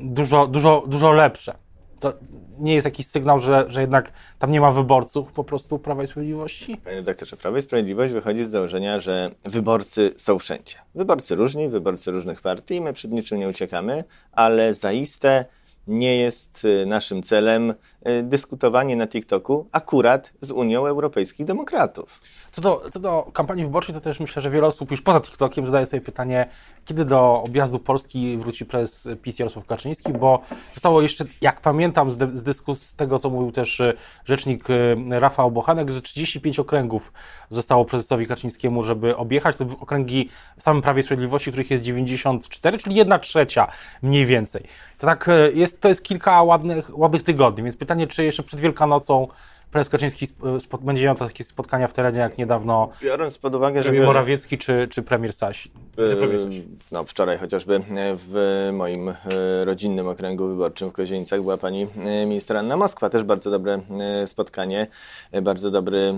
dużo, 0.00 0.46
dużo, 0.46 0.84
dużo 0.86 1.12
lepsze 1.12 1.54
to 2.00 2.12
nie 2.58 2.74
jest 2.74 2.84
jakiś 2.84 3.06
sygnał, 3.06 3.40
że, 3.40 3.64
że 3.68 3.80
jednak 3.80 4.12
tam 4.38 4.50
nie 4.50 4.60
ma 4.60 4.72
wyborców 4.72 5.32
po 5.32 5.44
prostu 5.44 5.78
Prawa 5.78 6.02
i 6.02 6.06
Sprawiedliwości? 6.06 6.76
Panie 6.76 6.96
redaktorze, 6.96 7.36
Prawo 7.36 7.56
i 7.56 7.62
Sprawiedliwość 7.62 8.12
wychodzi 8.12 8.44
z 8.44 8.50
założenia, 8.50 9.00
że 9.00 9.30
wyborcy 9.44 10.14
są 10.16 10.38
wszędzie. 10.38 10.74
Wyborcy 10.94 11.34
różni, 11.34 11.68
wyborcy 11.68 12.10
różnych 12.10 12.40
partii, 12.40 12.80
my 12.80 12.92
przed 12.92 13.10
niczym 13.10 13.38
nie 13.38 13.48
uciekamy, 13.48 14.04
ale 14.32 14.74
zaiste 14.74 15.44
nie 15.86 16.16
jest 16.16 16.64
y, 16.64 16.86
naszym 16.86 17.22
celem 17.22 17.74
dyskutowanie 18.22 18.96
na 18.96 19.06
TikToku 19.06 19.66
akurat 19.72 20.32
z 20.40 20.50
Unią 20.50 20.86
Europejskich 20.86 21.46
Demokratów. 21.46 22.20
Co 22.52 22.62
do, 22.62 22.82
co 22.92 23.00
do 23.00 23.30
kampanii 23.32 23.64
wyborczej, 23.64 23.94
to 23.94 24.00
też 24.00 24.20
myślę, 24.20 24.42
że 24.42 24.50
wiele 24.50 24.66
osób 24.66 24.90
już 24.90 25.02
poza 25.02 25.20
TikTokiem 25.20 25.66
zadaje 25.66 25.86
sobie 25.86 26.00
pytanie, 26.00 26.48
kiedy 26.84 27.04
do 27.04 27.42
objazdu 27.42 27.78
Polski 27.78 28.38
wróci 28.38 28.66
przez 28.66 29.08
PiS 29.22 29.38
Jarosław 29.38 29.66
Kaczyński, 29.66 30.12
bo 30.12 30.40
zostało 30.72 31.02
jeszcze, 31.02 31.24
jak 31.40 31.60
pamiętam 31.60 32.10
z, 32.10 32.38
z 32.38 32.42
dyskusji, 32.42 32.86
z 32.86 32.94
tego 32.94 33.18
co 33.18 33.30
mówił 33.30 33.52
też 33.52 33.80
e, 33.80 33.92
rzecznik 34.24 34.64
e, 34.70 35.20
Rafał 35.20 35.50
Bochanek, 35.50 35.90
że 35.90 36.00
35 36.00 36.58
okręgów 36.58 37.12
zostało 37.48 37.84
prezesowi 37.84 38.26
Kaczyńskiemu, 38.26 38.82
żeby 38.82 39.16
objechać. 39.16 39.56
To 39.56 39.64
okręgi 39.80 40.28
w 40.58 40.62
samym 40.62 40.82
Prawie 40.82 41.02
Sprawiedliwości, 41.02 41.50
których 41.50 41.70
jest 41.70 41.84
94, 41.84 42.78
czyli 42.78 42.96
jedna 42.96 43.18
trzecia 43.18 43.66
mniej 44.02 44.26
więcej. 44.26 44.62
To 44.98 45.06
tak 45.06 45.30
jest, 45.54 45.80
to 45.80 45.88
jest 45.88 46.02
kilka 46.02 46.42
ładnych, 46.42 46.98
ładnych 46.98 47.22
tygodni, 47.22 47.64
więc 47.64 47.76
pytanie, 47.76 47.89
czy 48.08 48.24
jeszcze 48.24 48.42
przed 48.42 48.60
Wielkanocą 48.60 49.28
prezes 49.70 49.88
Kaczyński 49.88 50.26
będzie 50.80 51.04
miał 51.04 51.14
takie 51.14 51.44
spotkania 51.44 51.88
w 51.88 51.92
terenie, 51.92 52.18
jak 52.18 52.38
niedawno 52.38 52.90
Biorąc 53.02 53.38
pod 53.38 53.54
uwagę, 53.54 53.82
że 53.82 53.92
Morawiecki 53.92 54.58
czy, 54.58 54.88
czy 54.90 55.02
premier 55.02 55.32
Sasin. 55.32 55.72
No, 56.92 57.04
wczoraj 57.04 57.38
chociażby 57.38 57.80
w 58.28 58.68
moim 58.72 59.08
e, 59.08 59.14
rodzinnym 59.64 60.08
okręgu 60.08 60.48
wyborczym 60.48 60.90
w 60.90 60.92
Kozienicach 60.92 61.40
była 61.40 61.56
pani 61.56 61.86
e, 62.04 62.26
minister 62.26 62.56
Anna 62.56 62.76
Moskwa. 62.76 63.10
Też 63.10 63.24
bardzo 63.24 63.50
dobre 63.50 63.80
e, 64.00 64.26
spotkanie, 64.26 64.86
bardzo 65.42 65.70
dobry, 65.70 66.14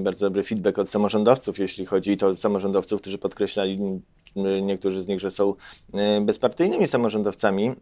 bardzo 0.00 0.26
dobry 0.26 0.42
feedback 0.42 0.78
od 0.78 0.90
samorządowców, 0.90 1.58
jeśli 1.58 1.86
chodzi 1.86 2.16
to 2.16 2.36
samorządowców, 2.36 3.00
którzy 3.00 3.18
podkreślali 3.18 4.00
niektórzy 4.36 5.02
z 5.02 5.08
nich, 5.08 5.20
że 5.20 5.30
są 5.30 5.54
bezpartyjnymi 6.20 6.86
samorządowcami 6.86 7.72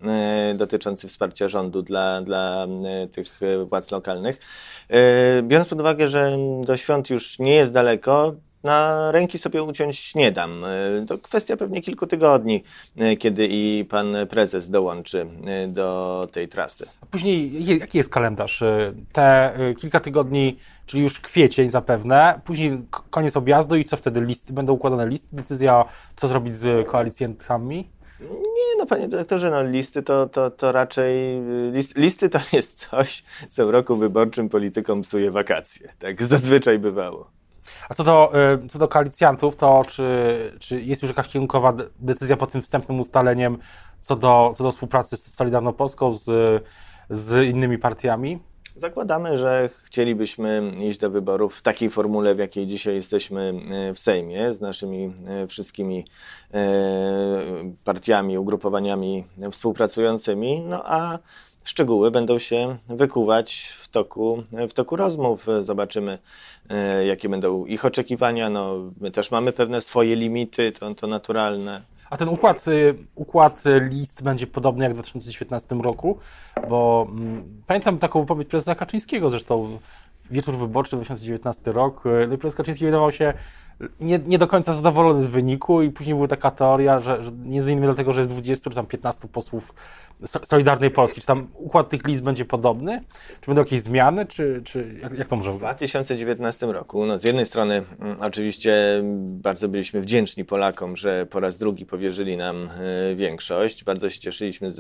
dotyczący 0.55 1.09
wsparcia 1.09 1.49
rządu 1.49 1.83
dla, 1.83 2.23
dla 2.23 2.67
tych 3.13 3.41
władz 3.67 3.91
lokalnych. 3.91 4.41
Biorąc 5.43 5.69
pod 5.69 5.81
uwagę, 5.81 6.09
że 6.09 6.37
do 6.65 6.77
świąt 6.77 7.11
już 7.11 7.39
nie 7.39 7.55
jest 7.55 7.73
daleko, 7.73 8.35
na 8.63 9.09
ręki 9.13 9.39
sobie 9.39 9.63
uciąć 9.63 10.15
nie 10.15 10.33
dam. 10.33 10.65
E, 10.65 11.07
to 11.07 11.19
kwestia 11.19 11.57
pewnie 11.57 11.83
kilku 11.83 12.07
tygodni, 12.07 12.65
e, 12.97 13.17
kiedy 13.17 13.49
i 13.51 13.85
pan 13.89 14.17
prezes 14.31 14.71
dołączy 14.71 15.27
e, 15.47 15.69
do 15.69 16.29
tej 16.33 16.49
trasy. 16.49 16.87
Później, 17.11 17.65
jaki 17.81 17.99
jest 17.99 18.11
kalendarz? 18.11 18.63
Te 19.13 19.53
kilka 19.81 20.01
tygodni, 20.01 20.57
czyli 20.87 21.03
już 21.03 21.21
kwiecień 21.21 21.69
zapewne, 21.69 22.41
później 22.45 22.83
koniec 23.11 23.37
objazdu 23.37 23.77
i 23.77 23.85
co 23.85 23.97
wtedy? 23.97 24.21
Listy, 24.21 24.53
będą 24.53 24.73
układane 24.73 25.09
listy? 25.09 25.29
Decyzja, 25.33 25.85
co 26.17 26.29
zrobić 26.29 26.55
z 26.55 26.89
koalicjantami? 26.89 27.89
Nie, 28.31 28.79
no 28.79 28.87
panie 28.87 29.09
dyrektorze, 29.09 29.51
no 29.51 29.63
listy 29.63 30.03
to, 30.03 30.27
to, 30.29 30.51
to 30.51 30.73
raczej, 30.73 31.43
list, 31.73 31.97
listy 31.97 32.29
to 32.29 32.39
jest 32.53 32.89
coś, 32.89 33.25
co 33.49 33.67
w 33.67 33.71
roku 33.71 33.97
wyborczym 33.97 34.49
politykom 34.49 35.03
psuje 35.03 35.31
wakacje. 35.31 35.93
Tak 35.99 36.23
zazwyczaj 36.23 36.79
bywało. 36.79 37.40
A 37.89 37.95
co 37.95 38.05
do, 38.05 38.33
y, 38.65 38.69
co 38.69 38.79
do 38.79 38.89
koalicjantów, 38.89 39.57
to 39.57 39.83
czy, 39.89 40.03
czy 40.59 40.81
jest 40.81 41.03
już 41.03 41.11
jakaś 41.11 41.29
kierunkowa 41.29 41.75
decyzja 41.99 42.37
po 42.37 42.47
tym 42.47 42.63
wstępnym 42.63 43.01
ustaleniem 43.01 43.59
co 44.01 44.17
do, 44.17 44.55
co 44.57 44.65
do 44.65 44.73
współpracy 44.73 45.17
z 45.17 45.35
Solidarną 45.35 45.73
Polską, 45.73 46.13
z, 46.13 46.63
z 47.11 47.49
innymi 47.49 47.79
partiami? 47.79 48.39
Zakładamy, 48.75 49.39
że 49.39 49.71
chcielibyśmy 49.85 50.73
iść 50.81 50.99
do 50.99 51.11
wyborów 51.11 51.57
w 51.57 51.63
takiej 51.63 51.91
formule, 51.91 52.35
w 52.35 52.39
jakiej 52.39 52.67
dzisiaj 52.67 52.95
jesteśmy 52.95 53.55
y, 53.91 53.95
w 53.95 53.99
Sejmie, 53.99 54.55
z 54.55 54.61
naszymi 54.61 55.13
y, 55.45 55.47
wszystkimi 55.47 56.05
partiami, 57.85 58.39
ugrupowaniami 58.39 59.25
współpracującymi, 59.51 60.61
no 60.61 60.83
a 60.85 61.19
Szczegóły 61.71 62.11
będą 62.11 62.39
się 62.39 62.77
wykuwać 62.89 63.77
w 63.81 63.89
toku, 63.89 64.43
w 64.69 64.73
toku 64.73 64.97
rozmów. 64.97 65.47
Zobaczymy, 65.61 66.19
e, 66.69 67.07
jakie 67.07 67.29
będą 67.29 67.67
ich 67.67 67.85
oczekiwania. 67.85 68.51
No, 68.51 68.75
my 69.01 69.11
też 69.11 69.31
mamy 69.31 69.53
pewne 69.53 69.81
swoje 69.81 70.17
limity, 70.17 70.73
to, 70.73 70.95
to 70.95 71.07
naturalne. 71.07 71.81
A 72.11 72.17
ten 72.17 72.29
układ, 72.29 72.69
y, 72.69 72.95
układ 73.15 73.63
list 73.91 74.23
będzie 74.23 74.47
podobny 74.47 74.85
jak 74.85 74.93
w 74.93 74.97
2019 74.97 75.77
roku, 75.83 76.19
bo 76.69 77.07
mm, 77.11 77.63
pamiętam 77.67 77.99
taką 77.99 78.21
wypowiedź 78.21 78.49
prezesa 78.49 78.75
Kaczyńskiego 78.75 79.31
zresztą 79.31 79.79
wieczór 80.31 80.57
wyborczy 80.57 80.97
2019 80.97 81.73
rok. 81.73 82.07
Y, 82.07 82.27
no 82.29 82.35
i 82.35 82.39
prezes 82.39 82.57
Kaczyński 82.57 82.85
wydawał 82.85 83.13
się 83.13 83.35
nie, 84.01 84.19
nie 84.19 84.39
do 84.39 84.47
końca 84.47 84.73
zadowolony 84.73 85.21
z 85.21 85.27
wyniku 85.27 85.83
i 85.83 85.91
później 85.91 86.15
była 86.15 86.29
taka 86.29 86.51
teoria, 86.51 87.01
że, 87.01 87.25
że 87.25 87.33
między 87.33 87.73
innymi 87.73 87.87
dlatego, 87.87 88.13
że 88.13 88.21
jest 88.21 88.31
20 88.31 88.71
czy 88.71 88.77
tam 88.77 88.87
15 88.87 89.29
posłów 89.29 89.75
Solidarnej 90.47 90.91
Polski. 90.91 91.21
Czy 91.21 91.27
tam 91.27 91.49
układ 91.55 91.89
tych 91.89 92.07
list 92.07 92.23
będzie 92.23 92.45
podobny? 92.45 93.05
Czy 93.41 93.47
będą 93.47 93.63
jakieś 93.63 93.81
zmiany? 93.81 94.27
Czy, 94.27 94.63
czy 94.65 94.99
jak, 95.03 95.19
jak 95.19 95.29
to 95.29 95.37
może 95.37 95.51
W 95.51 95.59
2019 95.59 96.67
roku, 96.67 97.07
no 97.07 97.19
z 97.19 97.25
jednej 97.25 97.47
strony 97.47 97.83
mm, 98.01 98.17
oczywiście 98.21 99.03
bardzo 99.21 99.69
byliśmy 99.69 100.01
wdzięczni 100.01 100.45
Polakom, 100.45 100.97
że 100.97 101.27
po 101.27 101.41
raz 101.41 101.59
drugi 101.59 101.87
powierzyli 101.87 102.37
nam 102.37 102.69
y, 103.11 103.17
większość. 103.17 103.85
Bardzo 103.85 104.11
się 104.11 104.21
cieszyliśmy 104.21 104.73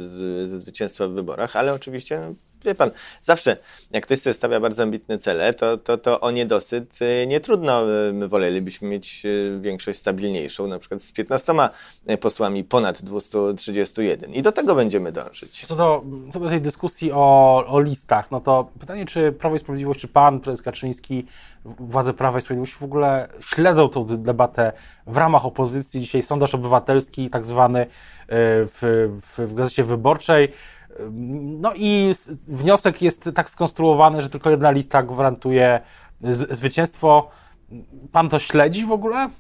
ze 0.47 0.59
zwycięstwa 0.59 1.09
w 1.09 1.11
wyborach, 1.11 1.57
ale 1.57 1.75
oczywiście 1.75 2.35
wie 2.64 2.75
pan, 2.75 2.90
zawsze 3.23 3.57
jak 3.90 4.07
ktoś 4.07 4.21
sobie 4.21 4.35
stawia 4.35 4.61
bardzo 4.61 4.83
ambitne 4.83 5.19
cele, 5.19 5.55
to, 5.55 5.79
to, 5.79 5.99
to 5.99 6.21
o 6.21 6.31
niedosyt 6.31 6.99
y, 7.02 7.26
nie 7.26 7.40
trudno. 7.40 7.83
My 8.12 8.29
wolelibyśmy 8.29 8.88
mieć 8.88 9.23
y, 9.25 9.59
większość 9.61 9.99
stabilniejszą, 9.99 10.67
na 10.67 10.79
przykład 10.79 11.02
z 11.02 11.12
15 11.12 11.52
y, 12.11 12.19
posłami 12.19 12.64
ponad 12.64 13.02
231 13.02 14.35
i 14.35 14.43
do 14.43 14.52
tego 14.52 14.75
będziemy 14.75 15.12
dążyć. 15.12 15.67
Co 15.67 15.76
do, 15.76 16.05
co 16.33 16.40
do 16.40 16.49
tej 16.49 16.61
dyskusji 16.61 17.12
o, 17.12 17.64
o 17.67 17.81
listach, 17.81 18.31
no 18.31 18.40
to 18.40 18.71
pytanie, 18.81 19.07
czy 19.07 19.33
Prawo 19.33 19.57
i 19.57 19.59
Sprawiedliwość, 19.59 20.00
czy 20.00 20.08
pan, 20.08 20.41
prezes 20.41 20.63
Kaczyński, 20.63 21.26
władze 21.65 22.13
Prawa 22.13 22.39
i 22.39 22.43
Sprawiedliwości 22.43 22.78
w 22.78 22.85
ogóle 22.85 23.28
śledzą 23.41 23.89
tą 23.89 24.04
debatę 24.04 24.73
w 25.06 25.17
ramach 25.17 25.47
opozycji. 25.47 26.00
Dzisiaj 26.00 26.23
sondaż 26.23 26.54
obywatelski, 26.54 27.30
tak 27.30 27.45
zwany 27.45 27.87
w, 28.28 29.11
w, 29.23 29.50
w 29.50 29.54
Gazecie 29.54 29.85
Wyborczej, 29.85 30.52
no 31.60 31.73
i 31.76 32.15
wniosek 32.49 33.02
jest 33.02 33.30
tak 33.34 33.50
skonstruowany, 33.50 34.23
że 34.23 34.28
tylko 34.28 34.50
jedna 34.50 34.71
lista 34.71 35.02
gwarantuje 35.02 35.80
zwycięstwo. 36.50 37.30
Pan 38.13 38.28
to 38.28 38.39
śledzi 38.39 38.86
w 38.86 38.93
ogóle? 38.93 39.30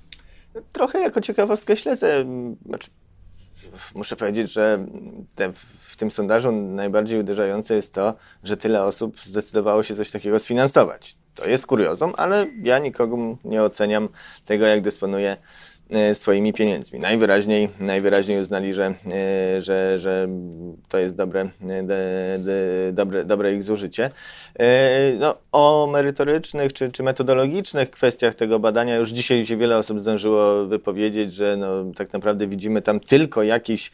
Trochę 0.72 1.00
jako 1.00 1.20
ciekawostkę 1.20 1.76
śledzę. 1.76 2.24
Znaczy, 2.66 2.90
muszę 3.94 4.16
powiedzieć, 4.16 4.52
że 4.52 4.86
te, 5.34 5.52
w 5.52 5.96
tym 5.96 6.10
sondażu 6.10 6.52
najbardziej 6.52 7.20
uderzające 7.20 7.74
jest 7.74 7.94
to, 7.94 8.14
że 8.44 8.56
tyle 8.56 8.84
osób 8.84 9.20
zdecydowało 9.20 9.82
się 9.82 9.96
coś 9.96 10.10
takiego 10.10 10.38
sfinansować. 10.38 11.16
To 11.34 11.46
jest 11.46 11.66
kuriozum, 11.66 12.12
ale 12.16 12.46
ja 12.62 12.78
nikogo 12.78 13.16
nie 13.44 13.62
oceniam 13.62 14.08
tego, 14.44 14.66
jak 14.66 14.80
dysponuje 14.82 15.36
swoimi 16.14 16.52
pieniędzmi. 16.52 17.00
Najwyraźniej, 17.00 17.68
najwyraźniej 17.80 18.40
uznali, 18.40 18.74
że, 18.74 18.94
e, 19.12 19.60
że, 19.60 19.98
że 19.98 20.28
to 20.88 20.98
jest 20.98 21.16
dobre, 21.16 21.40
e, 21.40 21.82
de, 21.82 22.38
de, 22.38 22.92
dobre, 22.92 23.24
dobre 23.24 23.54
ich 23.54 23.62
zużycie. 23.62 24.10
No, 25.18 25.34
o 25.52 25.88
merytorycznych 25.92 26.72
czy, 26.72 26.92
czy 26.92 27.02
metodologicznych 27.02 27.90
kwestiach 27.90 28.34
tego 28.34 28.58
badania 28.58 28.96
już 28.96 29.10
dzisiaj 29.10 29.46
się 29.46 29.56
wiele 29.56 29.78
osób 29.78 30.00
zdążyło 30.00 30.66
wypowiedzieć, 30.66 31.34
że 31.34 31.56
no, 31.56 31.84
tak 31.96 32.12
naprawdę 32.12 32.46
widzimy 32.46 32.82
tam 32.82 33.00
tylko 33.00 33.42
jakiś 33.42 33.92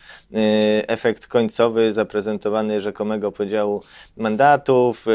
efekt 0.87 1.27
końcowy 1.27 1.93
zaprezentowany 1.93 2.81
rzekomego 2.81 3.33
podziału 3.33 3.83
mandatów. 4.17 5.07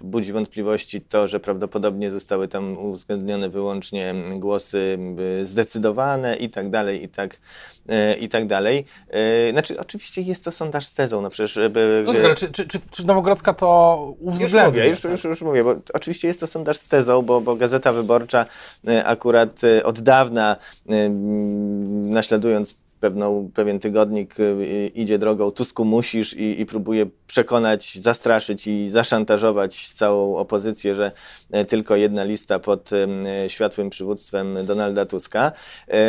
Budzi 0.00 0.32
wątpliwości 0.32 1.00
to, 1.00 1.28
że 1.28 1.40
prawdopodobnie 1.40 2.10
zostały 2.10 2.48
tam 2.48 2.78
uwzględnione 2.78 3.48
wyłącznie 3.48 4.14
głosy 4.38 4.98
zdecydowane 5.42 5.93
i 6.40 6.50
tak 6.50 6.70
dalej, 6.70 7.04
i 7.04 7.08
tak, 7.08 7.36
e, 7.88 8.14
i 8.14 8.28
tak 8.28 8.46
dalej. 8.46 8.84
E, 9.10 9.50
znaczy, 9.50 9.80
oczywiście 9.80 10.22
jest 10.22 10.44
to 10.44 10.50
sondaż 10.50 10.86
z 10.86 10.94
tezą, 10.94 11.22
no 11.22 11.30
przecież... 11.30 11.58
No, 12.04 12.12
ale 12.12 12.34
czy, 12.34 12.52
czy, 12.52 12.66
czy, 12.66 12.80
czy 12.90 13.06
Nowogrodzka 13.06 13.54
to 13.54 14.14
uwzględnia? 14.20 14.84
Już 14.84 15.04
mówię, 15.04 15.12
już, 15.12 15.24
już, 15.24 15.24
już 15.24 15.42
mówię, 15.42 15.64
bo 15.64 15.74
oczywiście 15.92 16.28
jest 16.28 16.40
to 16.40 16.46
sondaż 16.46 16.76
z 16.76 16.88
tezą, 16.88 17.22
bo, 17.22 17.40
bo 17.40 17.56
Gazeta 17.56 17.92
Wyborcza 17.92 18.46
e, 18.88 19.04
akurat 19.04 19.60
od 19.84 20.00
dawna 20.00 20.56
naśladując 21.86 22.74
pewną, 23.04 23.50
pewien 23.54 23.78
tygodnik 23.78 24.40
y, 24.40 24.90
idzie 24.94 25.18
drogą 25.18 25.50
Tusku 25.50 25.84
musisz 25.84 26.34
i, 26.34 26.60
i 26.60 26.66
próbuje 26.66 27.06
przekonać, 27.26 27.98
zastraszyć 27.98 28.66
i 28.66 28.88
zaszantażować 28.88 29.92
całą 29.92 30.36
opozycję, 30.36 30.94
że 30.94 31.12
e, 31.50 31.64
tylko 31.64 31.96
jedna 31.96 32.24
lista 32.24 32.58
pod 32.58 32.90
e, 32.92 33.50
światłym 33.50 33.90
przywództwem 33.90 34.58
Donalda 34.66 35.06
Tuska. 35.06 35.52
E, 35.88 36.00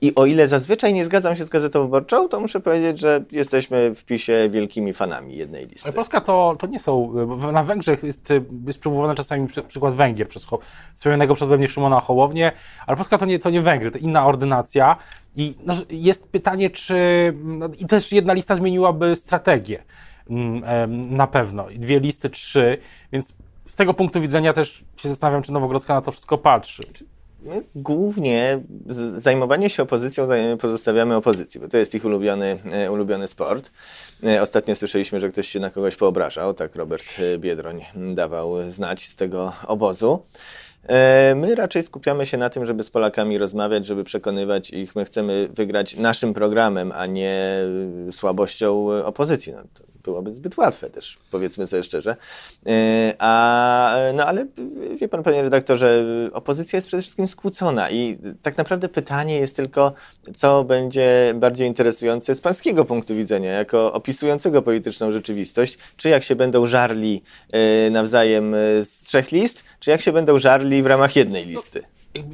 I 0.00 0.14
o 0.14 0.26
ile 0.26 0.48
zazwyczaj 0.48 0.92
nie 0.92 1.04
zgadzam 1.04 1.36
się 1.36 1.44
z 1.44 1.48
Gazetą 1.48 1.82
Wyborczą, 1.82 2.28
to 2.28 2.40
muszę 2.40 2.60
powiedzieć, 2.60 2.98
że 2.98 3.24
jesteśmy 3.32 3.94
w 3.94 4.04
PiSie 4.04 4.48
wielkimi 4.50 4.92
fanami 4.92 5.36
jednej 5.36 5.66
listy. 5.66 5.88
Ale 5.88 5.92
Polska 5.92 6.20
to, 6.20 6.56
to 6.58 6.66
nie 6.66 6.78
są, 6.78 7.12
na 7.52 7.64
Węgrzech 7.64 8.02
jest, 8.02 8.28
jest 8.66 8.80
przywoływany 8.80 9.14
czasami 9.14 9.48
przykład 9.68 9.94
Węgier 9.94 10.28
przez 10.28 10.46
wspomnianego 10.94 11.34
przeze 11.34 11.58
mnie 11.58 11.68
Szymona 11.68 12.00
Hołownię, 12.00 12.52
ale 12.86 12.96
Polska 12.96 13.18
to 13.18 13.26
nie, 13.26 13.38
to 13.38 13.50
nie 13.50 13.60
Węgry, 13.60 13.90
to 13.90 13.98
inna 13.98 14.26
ordynacja. 14.26 14.96
I 15.38 15.54
no, 15.66 15.74
jest 15.90 16.28
pytanie, 16.28 16.70
czy. 16.70 16.94
No, 17.44 17.68
I 17.78 17.86
też 17.86 18.12
jedna 18.12 18.32
lista 18.32 18.56
zmieniłaby 18.56 19.16
strategię. 19.16 19.82
mm, 20.30 21.16
na 21.16 21.26
pewno. 21.26 21.66
Dwie 21.76 22.00
listy, 22.00 22.30
trzy, 22.30 22.78
więc 23.12 23.32
z 23.66 23.76
tego 23.76 23.94
punktu 23.94 24.20
widzenia 24.20 24.52
też 24.52 24.84
się 24.96 25.08
zastanawiam, 25.08 25.42
czy 25.42 25.52
Nowogrodzka 25.52 25.94
na 25.94 26.00
to 26.00 26.12
wszystko 26.12 26.38
patrzy. 26.38 26.82
Głównie 27.74 28.60
zajmowanie 29.16 29.70
się 29.70 29.82
opozycją 29.82 30.28
pozostawiamy 30.60 31.16
opozycji, 31.16 31.60
bo 31.60 31.68
to 31.68 31.76
jest 31.76 31.94
ich 31.94 32.04
ulubiony, 32.04 32.58
e, 32.72 32.92
ulubiony 32.92 33.28
sport. 33.28 33.70
E, 34.24 34.42
ostatnio 34.42 34.74
słyszeliśmy, 34.74 35.20
że 35.20 35.28
ktoś 35.28 35.48
się 35.48 35.60
na 35.60 35.70
kogoś 35.70 35.96
poobrażał, 35.96 36.54
tak 36.54 36.76
Robert 36.76 37.04
Biedroń 37.38 37.84
dawał 38.14 38.70
znać 38.70 39.08
z 39.08 39.16
tego 39.16 39.52
obozu. 39.66 40.22
E, 40.82 41.34
my 41.34 41.54
raczej 41.54 41.82
skupiamy 41.82 42.26
się 42.26 42.38
na 42.38 42.50
tym, 42.50 42.66
żeby 42.66 42.84
z 42.84 42.90
Polakami 42.90 43.38
rozmawiać, 43.38 43.86
żeby 43.86 44.04
przekonywać 44.04 44.70
ich. 44.70 44.96
My 44.96 45.04
chcemy 45.04 45.48
wygrać 45.52 45.96
naszym 45.96 46.34
programem, 46.34 46.92
a 46.94 47.06
nie 47.06 47.58
słabością 48.10 48.88
opozycji. 49.04 49.52
No, 49.52 49.62
byłoby 50.04 50.34
zbyt 50.34 50.56
łatwe 50.56 50.90
też, 50.90 51.18
powiedzmy 51.30 51.66
sobie 51.66 51.82
szczerze. 51.82 52.16
E, 52.66 53.14
a, 53.18 53.96
no 54.14 54.26
ale 54.26 54.46
wie 54.96 55.08
pan, 55.08 55.22
panie 55.22 55.42
redaktorze, 55.42 56.04
opozycja 56.32 56.76
jest 56.76 56.86
przede 56.88 57.02
wszystkim 57.02 57.28
skłócona 57.28 57.90
i 57.90 58.18
tak 58.42 58.56
naprawdę 58.56 58.88
pytanie 58.88 59.38
jest 59.38 59.56
tylko, 59.56 59.92
co 60.34 60.64
będzie 60.64 61.34
bardziej 61.36 61.68
interesujące 61.68 62.34
z 62.34 62.40
pańskiego 62.40 62.84
punktu 62.84 63.14
widzenia, 63.14 63.52
jako 63.52 63.92
opisującego 63.92 64.62
polityczną 64.62 65.12
rzeczywistość, 65.12 65.78
czy 65.96 66.08
jak 66.08 66.22
się 66.22 66.36
będą 66.36 66.66
żarli 66.66 67.22
e, 67.52 67.90
nawzajem 67.90 68.54
z 68.82 69.02
trzech 69.02 69.32
list, 69.32 69.64
czy 69.80 69.90
jak 69.90 70.00
się 70.00 70.12
będą 70.12 70.38
żarli 70.38 70.82
w 70.82 70.86
ramach 70.86 71.16
jednej 71.16 71.46
listy. 71.46 71.82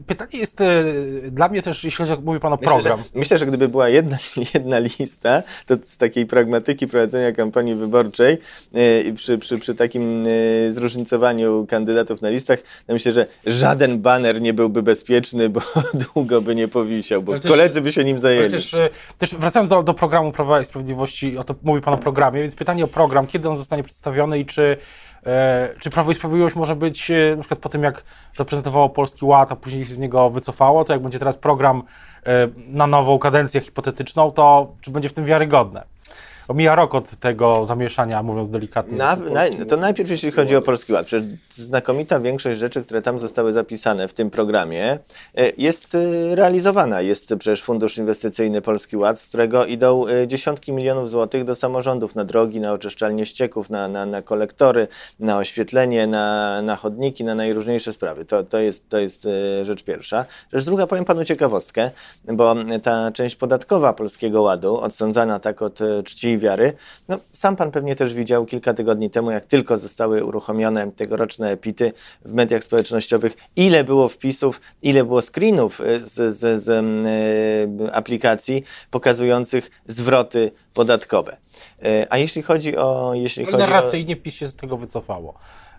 Pytanie 0.07 0.39
jest 0.39 0.61
e, 0.61 0.85
dla 1.31 1.49
mnie 1.49 1.63
też, 1.63 1.85
jeśli 1.85 2.07
chodzi, 2.07 2.23
mówi 2.23 2.41
Pan 2.41 2.53
o 2.53 2.59
program. 2.59 2.99
Myślę, 2.99 3.13
że, 3.13 3.19
myślę, 3.19 3.39
że 3.39 3.47
gdyby 3.47 3.69
była 3.69 3.89
jedna, 3.89 4.17
jedna 4.55 4.79
lista, 4.79 5.43
to 5.67 5.77
z 5.85 5.97
takiej 5.97 6.27
pragmatyki 6.27 6.87
prowadzenia 6.87 7.33
kampanii 7.33 7.75
wyborczej 7.75 8.39
e, 8.75 9.13
przy, 9.13 9.39
przy, 9.39 9.59
przy 9.59 9.75
takim 9.75 10.27
e, 10.27 10.73
zróżnicowaniu 10.73 11.67
kandydatów 11.69 12.23
na 12.23 12.31
listach, 12.31 12.59
to 12.87 12.93
myślę, 12.93 13.13
że 13.13 13.27
żaden 13.47 14.01
baner 14.01 14.41
nie 14.41 14.55
byłby 14.55 14.83
bezpieczny, 14.83 15.49
bo 15.49 15.61
długo 16.15 16.41
by 16.41 16.55
nie 16.55 16.69
powisiał, 16.69 17.23
bo 17.23 17.33
też, 17.33 17.51
koledzy 17.51 17.81
by 17.81 17.93
się 17.93 18.05
nim 18.05 18.21
zajęli. 18.21 18.51
Też, 18.51 18.77
też 19.19 19.35
wracając 19.35 19.71
do, 19.71 19.83
do 19.83 19.95
programu 19.95 20.33
Prawa 20.33 20.61
i 20.61 20.65
Sprawiedliwości, 20.65 21.39
o 21.39 21.45
to 21.45 21.55
mówi 21.63 21.81
Pan 21.81 21.95
o 21.95 21.99
programie, 21.99 22.41
więc 22.43 22.55
pytanie 22.55 22.85
o 22.85 22.89
program, 22.89 23.27
kiedy 23.27 23.49
on 23.49 23.57
zostanie 23.57 23.83
przedstawiony 23.83 24.39
i 24.39 24.47
czy 24.47 24.77
czy 25.79 25.91
Prawo 25.91 26.11
i 26.11 26.15
Sprawiedliwość 26.15 26.57
może 26.57 26.77
być, 26.77 27.11
e, 27.11 27.37
na 27.37 27.41
przykład 27.43 27.61
po 27.61 27.69
tym 27.69 27.83
jak 27.83 28.05
zaprezentowało 28.37 28.89
Polski 28.89 29.25
Ład, 29.25 29.53
a 29.53 29.57
później 29.57 29.85
się 29.85 29.95
z 29.95 29.99
niego 29.99 30.31
wycofało, 30.31 30.85
to 30.85 30.93
jak 30.93 31.03
będzie 31.03 31.19
teraz 31.19 31.37
program 31.37 31.83
e, 32.27 32.49
na 32.57 32.87
nową 32.87 33.19
kadencję 33.19 33.61
hipotetyczną, 33.61 34.31
to 34.31 34.73
czy 34.81 34.91
będzie 34.91 35.09
w 35.09 35.13
tym 35.13 35.25
wiarygodne? 35.25 35.94
Omija 36.49 36.75
rok 36.75 36.95
od 36.95 37.11
tego 37.11 37.65
zamieszania, 37.65 38.23
mówiąc 38.23 38.49
delikatnie. 38.49 38.99
Na, 38.99 39.17
na, 39.17 39.43
to 39.69 39.77
najpierw 39.77 40.11
jeśli 40.11 40.31
chodzi 40.31 40.57
o 40.57 40.63
Polski 40.63 40.93
Ład. 40.93 41.07
Przecież 41.07 41.29
znakomita 41.51 42.21
większość 42.21 42.59
rzeczy, 42.59 42.83
które 42.83 43.03
tam 43.03 43.19
zostały 43.19 43.53
zapisane 43.53 44.09
w 44.09 44.15
tym 44.15 44.31
programie 44.31 44.85
e, 44.93 44.99
jest 45.59 45.95
e, 45.95 46.35
realizowana. 46.35 47.01
Jest 47.01 47.35
przecież 47.39 47.63
Fundusz 47.63 47.99
Inwestycyjny 47.99 48.63
Polski 48.63 48.97
Ład, 48.97 49.21
z 49.21 49.29
którego 49.29 49.67
idą 49.67 50.07
e, 50.07 50.29
dziesiątki 50.29 50.73
milionów 50.73 51.11
złotych 51.11 51.45
do 51.45 51.55
samorządów, 51.55 52.15
na 52.15 52.25
drogi, 52.25 52.61
na 52.61 52.73
oczyszczalnie 52.73 53.27
ścieków, 53.27 53.71
na, 53.71 53.89
na, 53.89 54.07
na 54.07 54.23
kolektory, 54.23 54.89
na 55.21 55.39
oświetlenie, 55.39 56.07
na, 56.07 56.63
na 56.63 56.77
chodniki, 56.77 57.25
na 57.25 57.35
najróżniejsze 57.35 57.93
sprawy. 57.93 58.25
To, 58.25 58.43
to, 58.43 58.59
jest, 58.59 58.89
to 58.89 58.99
jest 58.99 59.23
rzecz 59.63 59.83
pierwsza. 59.83 60.25
Rzecz 60.53 60.65
druga, 60.65 60.87
powiem 60.87 61.05
panu 61.05 61.25
ciekawostkę, 61.25 61.91
bo 62.25 62.55
ta 62.83 63.13
część 63.13 63.37
podatkowa 63.37 63.93
Polskiego 63.93 64.43
Ładu, 64.43 64.81
odsądzana 64.81 65.39
tak 65.39 65.63
od 65.63 65.79
czci 66.05 66.34
wiary. 66.39 66.73
No, 67.09 67.19
sam 67.31 67.57
pan 67.57 67.71
pewnie 67.71 67.97
też 67.97 68.15
widział 68.15 68.47
kilka 68.47 68.75
tygodni 68.75 69.11
temu, 69.11 69.31
jak 69.31 69.47
tylko 69.47 69.79
zostały 69.79 70.25
uruchomione 70.25 70.93
tegoroczne 70.93 71.51
epity 71.51 71.93
w 72.25 72.33
mediach 72.33 72.65
społecznościowych, 72.65 73.37
ile 73.57 73.85
było 73.85 74.09
wpisów, 74.09 74.61
ile 74.83 75.05
było 75.05 75.23
screenów 75.23 75.81
y, 75.81 76.01
z, 76.01 76.37
z, 76.37 76.63
z 76.63 76.69
y, 76.69 77.93
aplikacji 77.93 78.65
pokazujących 78.91 79.71
zwroty 79.87 80.53
podatkowe. 80.75 81.37
Y, 81.85 82.07
a 82.11 82.19
jeśli 82.19 82.43
chodzi 82.43 82.77
o... 82.77 83.15
Jeśli 83.15 83.45
chodzi 83.45 83.59
narracyjnie 83.59 84.15
o... 84.15 84.17
PiS 84.17 84.35
się 84.35 84.49
z 84.49 84.57
tego 84.57 84.77
wycofało. 84.77 85.35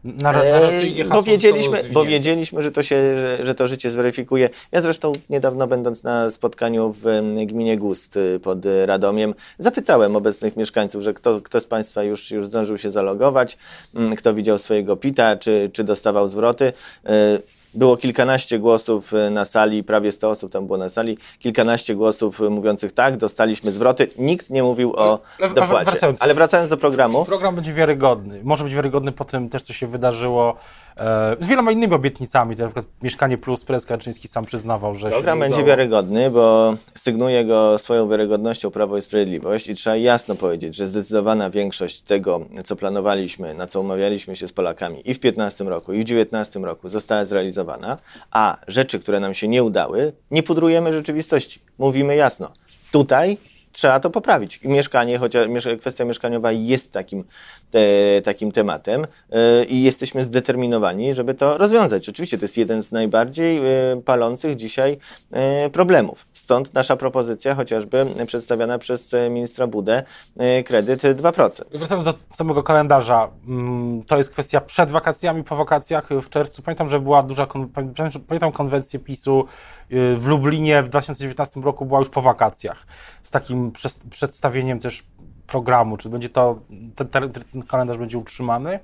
Eee, 0.06 1.04
bo 1.04 1.24
wiedzieliśmy, 1.24 1.84
bo 1.94 2.06
wiedzieliśmy, 2.06 2.62
że 2.62 2.72
to 2.72 2.84
się, 2.84 3.22
że, 3.22 3.46
że, 3.46 3.56
to 3.56 3.68
życie 3.68 3.92
zweryfikuje. 3.92 4.50
Ja 4.72 4.82
zresztą 4.82 5.12
niedawno 5.30 5.68
będąc 5.68 6.04
na 6.04 6.32
spotkaniu 6.32 6.96
w 7.04 7.22
gminie 7.46 7.78
Gust 7.78 8.18
y, 8.18 8.40
pod 8.44 8.60
Radomiem, 8.86 9.34
zapytałem 9.58 10.16
obecnych 10.16 10.56
mieszkańców, 10.58 11.04
że 11.04 11.14
kto, 11.14 11.42
kto 11.42 11.62
z 11.62 11.66
Państwa 11.66 12.04
już, 12.04 12.32
już 12.32 12.48
zdążył 12.48 12.78
się 12.78 12.92
zalogować, 12.92 13.58
mm, 13.96 14.16
kto 14.16 14.34
widział 14.34 14.58
swojego 14.58 14.96
pita, 14.96 15.36
czy, 15.36 15.70
czy 15.74 15.84
dostawał 15.84 16.28
zwroty. 16.28 16.74
Było 17.76 17.98
kilkanaście 17.98 18.60
głosów 18.60 19.14
e, 19.14 19.30
na 19.30 19.46
sali, 19.46 19.84
prawie 19.84 20.12
100 20.12 20.30
osób 20.30 20.52
tam 20.52 20.66
było 20.66 20.78
na 20.78 20.90
sali, 20.90 21.18
kilkanaście 21.40 21.96
głosów 21.96 22.42
e, 22.42 22.50
mówiących 22.50 22.92
tak, 22.92 23.18
dostaliśmy 23.18 23.72
zwroty, 23.72 24.08
nikt 24.18 24.50
nie 24.50 24.64
mówił 24.64 24.94
o 24.96 25.20
dopłacie. 25.56 25.86
Wracając, 25.92 26.22
Ale 26.22 26.34
wracając 26.34 26.70
do 26.70 26.78
programu. 26.78 27.26
Program 27.26 27.56
będzie 27.56 27.74
wiarygodny. 27.74 28.42
Może 28.44 28.64
być 28.64 28.76
wiarygodny 28.76 29.12
po 29.12 29.26
tym 29.26 29.50
też, 29.50 29.62
co 29.64 29.74
się 29.74 29.88
wydarzyło 29.88 30.56
e, 30.98 31.36
z 31.40 31.48
wieloma 31.48 31.72
innymi 31.72 31.94
obietnicami. 31.94 32.56
Na 32.56 32.66
przykład 32.66 32.86
Mieszkanie 33.02 33.38
Plus, 33.38 33.64
Prezes 33.64 33.86
Kaczyński 33.86 34.28
sam 34.28 34.46
przyznawał, 34.46 34.96
że 34.96 35.10
Program 35.10 35.40
będzie 35.40 35.56
udało. 35.56 35.68
wiarygodny, 35.68 36.32
bo 36.32 36.76
sygnuje 36.96 37.46
go 37.46 37.78
swoją 37.78 38.10
wiarygodnością 38.10 38.72
Prawo 38.72 38.98
i 38.98 39.02
Sprawiedliwość 39.02 39.68
i 39.68 39.76
trzeba 39.76 39.96
jasno 39.96 40.36
powiedzieć, 40.36 40.76
że 40.76 40.88
zdecydowana 40.88 41.50
większość 41.50 42.02
tego, 42.02 42.42
co 42.64 42.76
planowaliśmy, 42.76 43.54
na 43.54 43.68
co 43.68 43.82
umawialiśmy 43.82 44.36
się 44.36 44.48
z 44.48 44.52
Polakami 44.52 44.98
i 44.98 45.14
w 45.14 45.20
2015 45.20 45.64
roku, 45.64 45.94
i 45.94 46.02
w 46.02 46.06
2019 46.06 46.60
roku 46.60 46.90
została 46.90 47.26
zrealizowana 47.26 47.65
a 48.32 48.58
rzeczy, 48.68 49.00
które 49.00 49.20
nam 49.20 49.34
się 49.34 49.48
nie 49.48 49.64
udały, 49.64 50.14
nie 50.32 50.44
pudrujemy 50.44 50.94
rzeczywistości. 50.94 51.60
Mówimy 51.78 52.16
jasno. 52.16 52.52
Tutaj 52.92 53.38
trzeba 53.76 54.00
to 54.00 54.10
poprawić. 54.10 54.60
Mieszkanie, 54.64 55.18
chociaż 55.18 55.48
kwestia 55.80 56.06
mieszkaniowa 56.06 56.52
jest 56.52 56.92
takim, 56.92 57.24
te, 57.72 57.80
takim 58.24 58.52
tematem 58.52 59.08
yy, 59.30 59.66
i 59.66 59.84
jesteśmy 59.84 60.24
zdeterminowani, 60.24 61.14
żeby 61.14 61.34
to 61.34 61.58
rozwiązać. 61.58 62.10
Oczywiście 62.10 62.38
to 62.38 62.46
jest 62.46 62.58
jeden 62.58 62.84
z 62.84 62.92
najbardziej 62.92 63.56
yy, 63.56 64.02
palących 64.06 64.56
dzisiaj 64.56 64.98
yy, 65.32 65.70
problemów. 65.70 66.28
Stąd 66.34 66.74
nasza 66.74 66.96
propozycja, 66.96 67.56
chociażby 67.56 68.06
przedstawiona 68.28 68.78
przez 68.78 69.16
ministra 69.30 69.68
Budę, 69.68 70.04
kredyt 70.66 71.04
2%. 71.04 71.62
Wracając 71.74 72.06
do 72.06 72.14
samego 72.36 72.64
kalendarza, 72.64 73.30
mm, 73.48 74.04
to 74.04 74.18
jest 74.18 74.30
kwestia 74.30 74.62
przed 74.62 74.90
wakacjami, 74.90 75.44
po 75.44 75.56
wakacjach 75.56 76.10
w 76.10 76.30
czerwcu. 76.30 76.62
Pamiętam, 76.62 76.90
że 76.90 77.00
była 77.00 77.24
duża, 77.24 77.48
pamiętam 78.28 78.52
konwencję 78.52 79.00
PiSu 79.00 79.46
w 79.92 80.24
Lublinie 80.26 80.84
w 80.84 80.90
2019 80.90 81.62
roku 81.62 81.86
była 81.86 82.00
już 82.00 82.10
po 82.10 82.22
wakacjach 82.22 82.86
z 83.24 83.32
takim 83.32 83.65
przedstawieniem 84.10 84.80
też 84.80 85.04
programu? 85.48 85.98
Czy 85.98 86.10
będzie 86.10 86.30
to, 86.30 86.60
ten, 86.96 87.32
ten 87.32 87.64
kalendarz 87.64 87.98
będzie 87.98 88.18
utrzymany? 88.18 88.80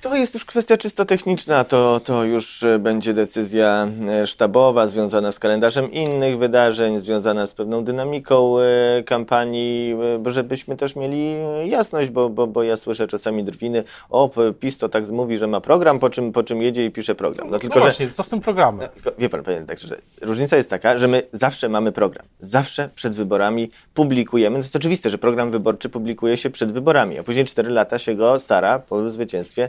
To 0.00 0.16
jest 0.16 0.34
już 0.34 0.44
kwestia 0.44 0.76
czysto 0.76 1.04
techniczna, 1.04 1.64
to, 1.64 2.00
to 2.04 2.24
już 2.24 2.62
e, 2.62 2.78
będzie 2.78 3.14
decyzja 3.14 3.88
e, 4.08 4.26
sztabowa 4.26 4.86
związana 4.86 5.32
z 5.32 5.38
kalendarzem 5.38 5.92
innych 5.92 6.38
wydarzeń, 6.38 7.00
związana 7.00 7.46
z 7.46 7.54
pewną 7.54 7.84
dynamiką 7.84 8.58
e, 8.58 9.02
kampanii, 9.02 9.96
żebyśmy 10.26 10.76
też 10.76 10.96
mieli 10.96 11.34
jasność, 11.64 12.10
bo, 12.10 12.28
bo, 12.28 12.46
bo 12.46 12.62
ja 12.62 12.76
słyszę 12.76 13.06
czasami 13.06 13.44
drwiny, 13.44 13.84
o 14.10 14.30
PiS 14.60 14.78
to 14.78 14.88
tak 14.88 15.08
mówi, 15.08 15.38
że 15.38 15.46
ma 15.46 15.60
program, 15.60 15.98
po 15.98 16.10
czym, 16.10 16.32
po 16.32 16.42
czym 16.42 16.62
jedzie 16.62 16.84
i 16.84 16.90
pisze 16.90 17.14
program. 17.14 17.46
No, 17.46 17.52
no 17.52 17.58
tylko, 17.58 17.78
no 17.78 17.84
właśnie, 17.84 18.06
że, 18.06 18.12
co 18.12 18.22
z 18.22 18.28
tym 18.28 18.40
programem? 18.40 18.88
Wie 19.18 19.28
pan, 19.28 19.42
panie 19.42 19.64
że 19.84 19.96
różnica 20.20 20.56
jest 20.56 20.70
taka, 20.70 20.98
że 20.98 21.08
my 21.08 21.22
zawsze 21.32 21.68
mamy 21.68 21.92
program. 21.92 22.26
Zawsze 22.40 22.88
przed 22.94 23.14
wyborami 23.14 23.70
publikujemy, 23.94 24.56
to 24.56 24.62
jest 24.62 24.76
oczywiste, 24.76 25.10
że 25.10 25.18
program 25.18 25.50
wyborczy 25.50 25.88
publikuje 25.88 26.36
się 26.36 26.50
przed 26.50 26.72
wyborami, 26.72 27.18
a 27.18 27.22
później 27.22 27.44
4 27.44 27.70
lata 27.70 27.98
się 27.98 28.14
go 28.14 28.40
stara 28.40 28.78
po 28.78 29.10
zwycięstwie 29.10 29.68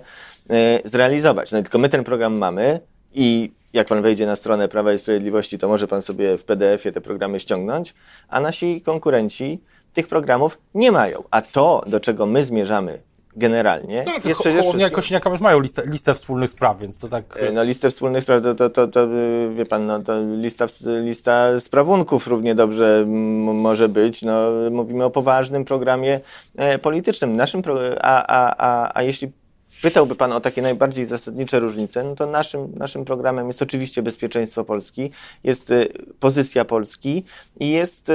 zrealizować. 0.86 1.52
No 1.52 1.62
tylko 1.62 1.78
my 1.78 1.90
ten 1.90 2.04
program 2.04 2.38
mamy 2.38 2.80
i 3.14 3.52
jak 3.74 3.88
pan 3.88 4.02
wejdzie 4.02 4.26
na 4.26 4.36
stronę 4.36 4.68
Prawa 4.68 4.94
i 4.94 5.00
Sprawiedliwości, 5.00 5.58
to 5.58 5.68
może 5.68 5.88
pan 5.88 6.02
sobie 6.02 6.38
w 6.38 6.44
PDF-ie 6.44 6.92
te 6.92 7.02
programy 7.02 7.40
ściągnąć, 7.40 7.94
a 8.30 8.40
nasi 8.40 8.82
konkurenci 8.82 9.60
tych 9.94 10.08
programów 10.08 10.58
nie 10.76 10.92
mają. 10.92 11.24
A 11.32 11.42
to, 11.42 11.84
do 11.88 12.00
czego 12.00 12.26
my 12.26 12.46
zmierzamy 12.46 13.00
generalnie. 13.36 14.04
No, 14.08 14.14
jest 14.14 14.40
przecież 14.40 14.44
Hołownia 14.44 14.70
wszystkim... 14.72 14.96
Kosiniaka 14.96 15.30
mają 15.30 15.60
listę, 15.60 15.84
listę 15.86 16.14
wspólnych 16.14 16.50
spraw, 16.50 16.80
więc 16.80 17.00
to 17.00 17.08
tak... 17.08 17.24
E, 17.40 17.52
no 17.52 17.64
listę 17.64 17.90
wspólnych 17.90 18.24
spraw, 18.24 18.44
to, 18.44 18.56
to, 18.56 18.70
to, 18.70 18.88
to 18.88 19.08
wie 19.56 19.66
pan, 19.66 19.86
no, 19.86 20.00
to 20.00 20.20
lista, 20.22 20.66
lista 20.86 21.60
sprawunków 21.60 22.28
równie 22.28 22.56
dobrze 22.56 23.06
może 23.06 23.90
być. 23.90 24.22
No, 24.22 24.52
mówimy 24.72 25.04
o 25.04 25.10
poważnym 25.10 25.66
programie 25.66 26.20
e, 26.56 26.80
politycznym. 26.80 27.36
Naszym 27.36 27.62
pro... 27.62 27.80
a, 28.02 28.26
a, 28.28 28.56
a, 28.58 28.92
a 29.00 29.04
jeśli 29.04 29.32
pytałby 29.82 30.15
Pan 30.15 30.32
o 30.32 30.39
takie 30.39 30.62
najbardziej 30.62 31.06
zasadnicze 31.06 31.60
różnice, 31.60 32.04
no 32.04 32.15
to 32.15 32.28
naszym, 32.28 32.72
naszym 32.78 33.06
programem 33.06 33.48
jest 33.48 33.62
oczywiście 33.62 34.02
bezpieczeństwo 34.02 34.63
Polski, 34.63 35.12
jest 35.44 35.72
y, 35.72 35.88
pozycja 36.20 36.65
Polski 36.65 37.24
i 37.60 37.70
jest, 37.70 38.12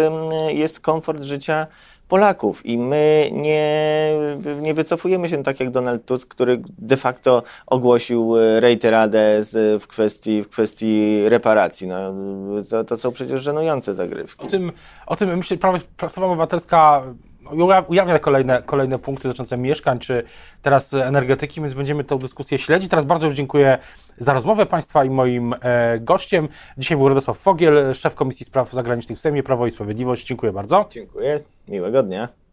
jest 0.49 0.81
komfort 0.81 1.23
życia 1.23 1.67
Polaków 2.09 2.67
i 2.67 2.79
my 2.79 3.31
nie, 3.33 4.13
nie 4.61 4.75
wycofujemy 4.75 5.29
się 5.29 5.43
tak 5.43 5.61
jak 5.61 5.71
Donald 5.71 6.05
Tusk, 6.05 6.29
który 6.29 6.63
de 6.79 6.97
facto 6.97 7.43
ogłosił 7.67 8.37
e, 8.37 8.61
reiteradę 8.61 9.45
z, 9.45 9.83
w, 9.83 9.87
kwestii, 9.87 10.43
w 10.43 10.49
kwestii 10.49 11.23
reparacji. 11.29 11.87
No, 11.87 12.13
to, 12.71 12.85
to 12.85 12.99
są 12.99 13.13
przecież 13.13 13.43
żenujące 13.43 13.95
zagrywki. 13.95 14.47
O 14.47 14.51
tym, 14.51 14.73
o 15.07 15.17
tym 15.17 15.37
myślę, 15.37 15.57
Platforma 15.97 16.27
Obywatelska 16.27 17.03
ujawnia 17.89 18.19
kolejne, 18.19 18.63
kolejne 18.63 18.99
punkty 18.99 19.29
dotyczące 19.29 19.59
mieszkań, 19.59 19.99
czy 19.99 20.25
teraz 20.63 20.95
energetyki, 20.95 21.61
więc 21.61 21.75
będziemy 21.75 22.05
tę 22.05 22.19
dyskusję 22.19 22.59
śledzić. 22.59 22.91
Teraz 22.91 23.05
bardzo 23.05 23.27
już 23.27 23.35
dziękuję 23.35 23.79
za 24.19 24.33
rozmowę 24.33 24.67
Państwa 24.67 25.05
i 25.05 25.11
moim 25.11 25.55
e, 25.61 25.99
gościem. 26.01 26.49
Dzisiaj 26.79 26.99
był 26.99 27.09
Radosław 27.09 27.39
Fogiel, 27.39 27.95
szef 27.95 28.15
Komisji 28.15 28.47
Spraw 28.47 28.73
Zagranicznych 28.73 29.19
w 29.19 29.21
Sejmie 29.21 29.43
Prawo 29.43 29.67
i 29.67 29.71
Sprawiedliwość. 29.71 30.27
Dziękuję 30.27 30.53
bardzo. 30.53 30.87
Dziękuję, 30.91 31.41
miłego 31.69 32.03
dnia. 32.03 32.46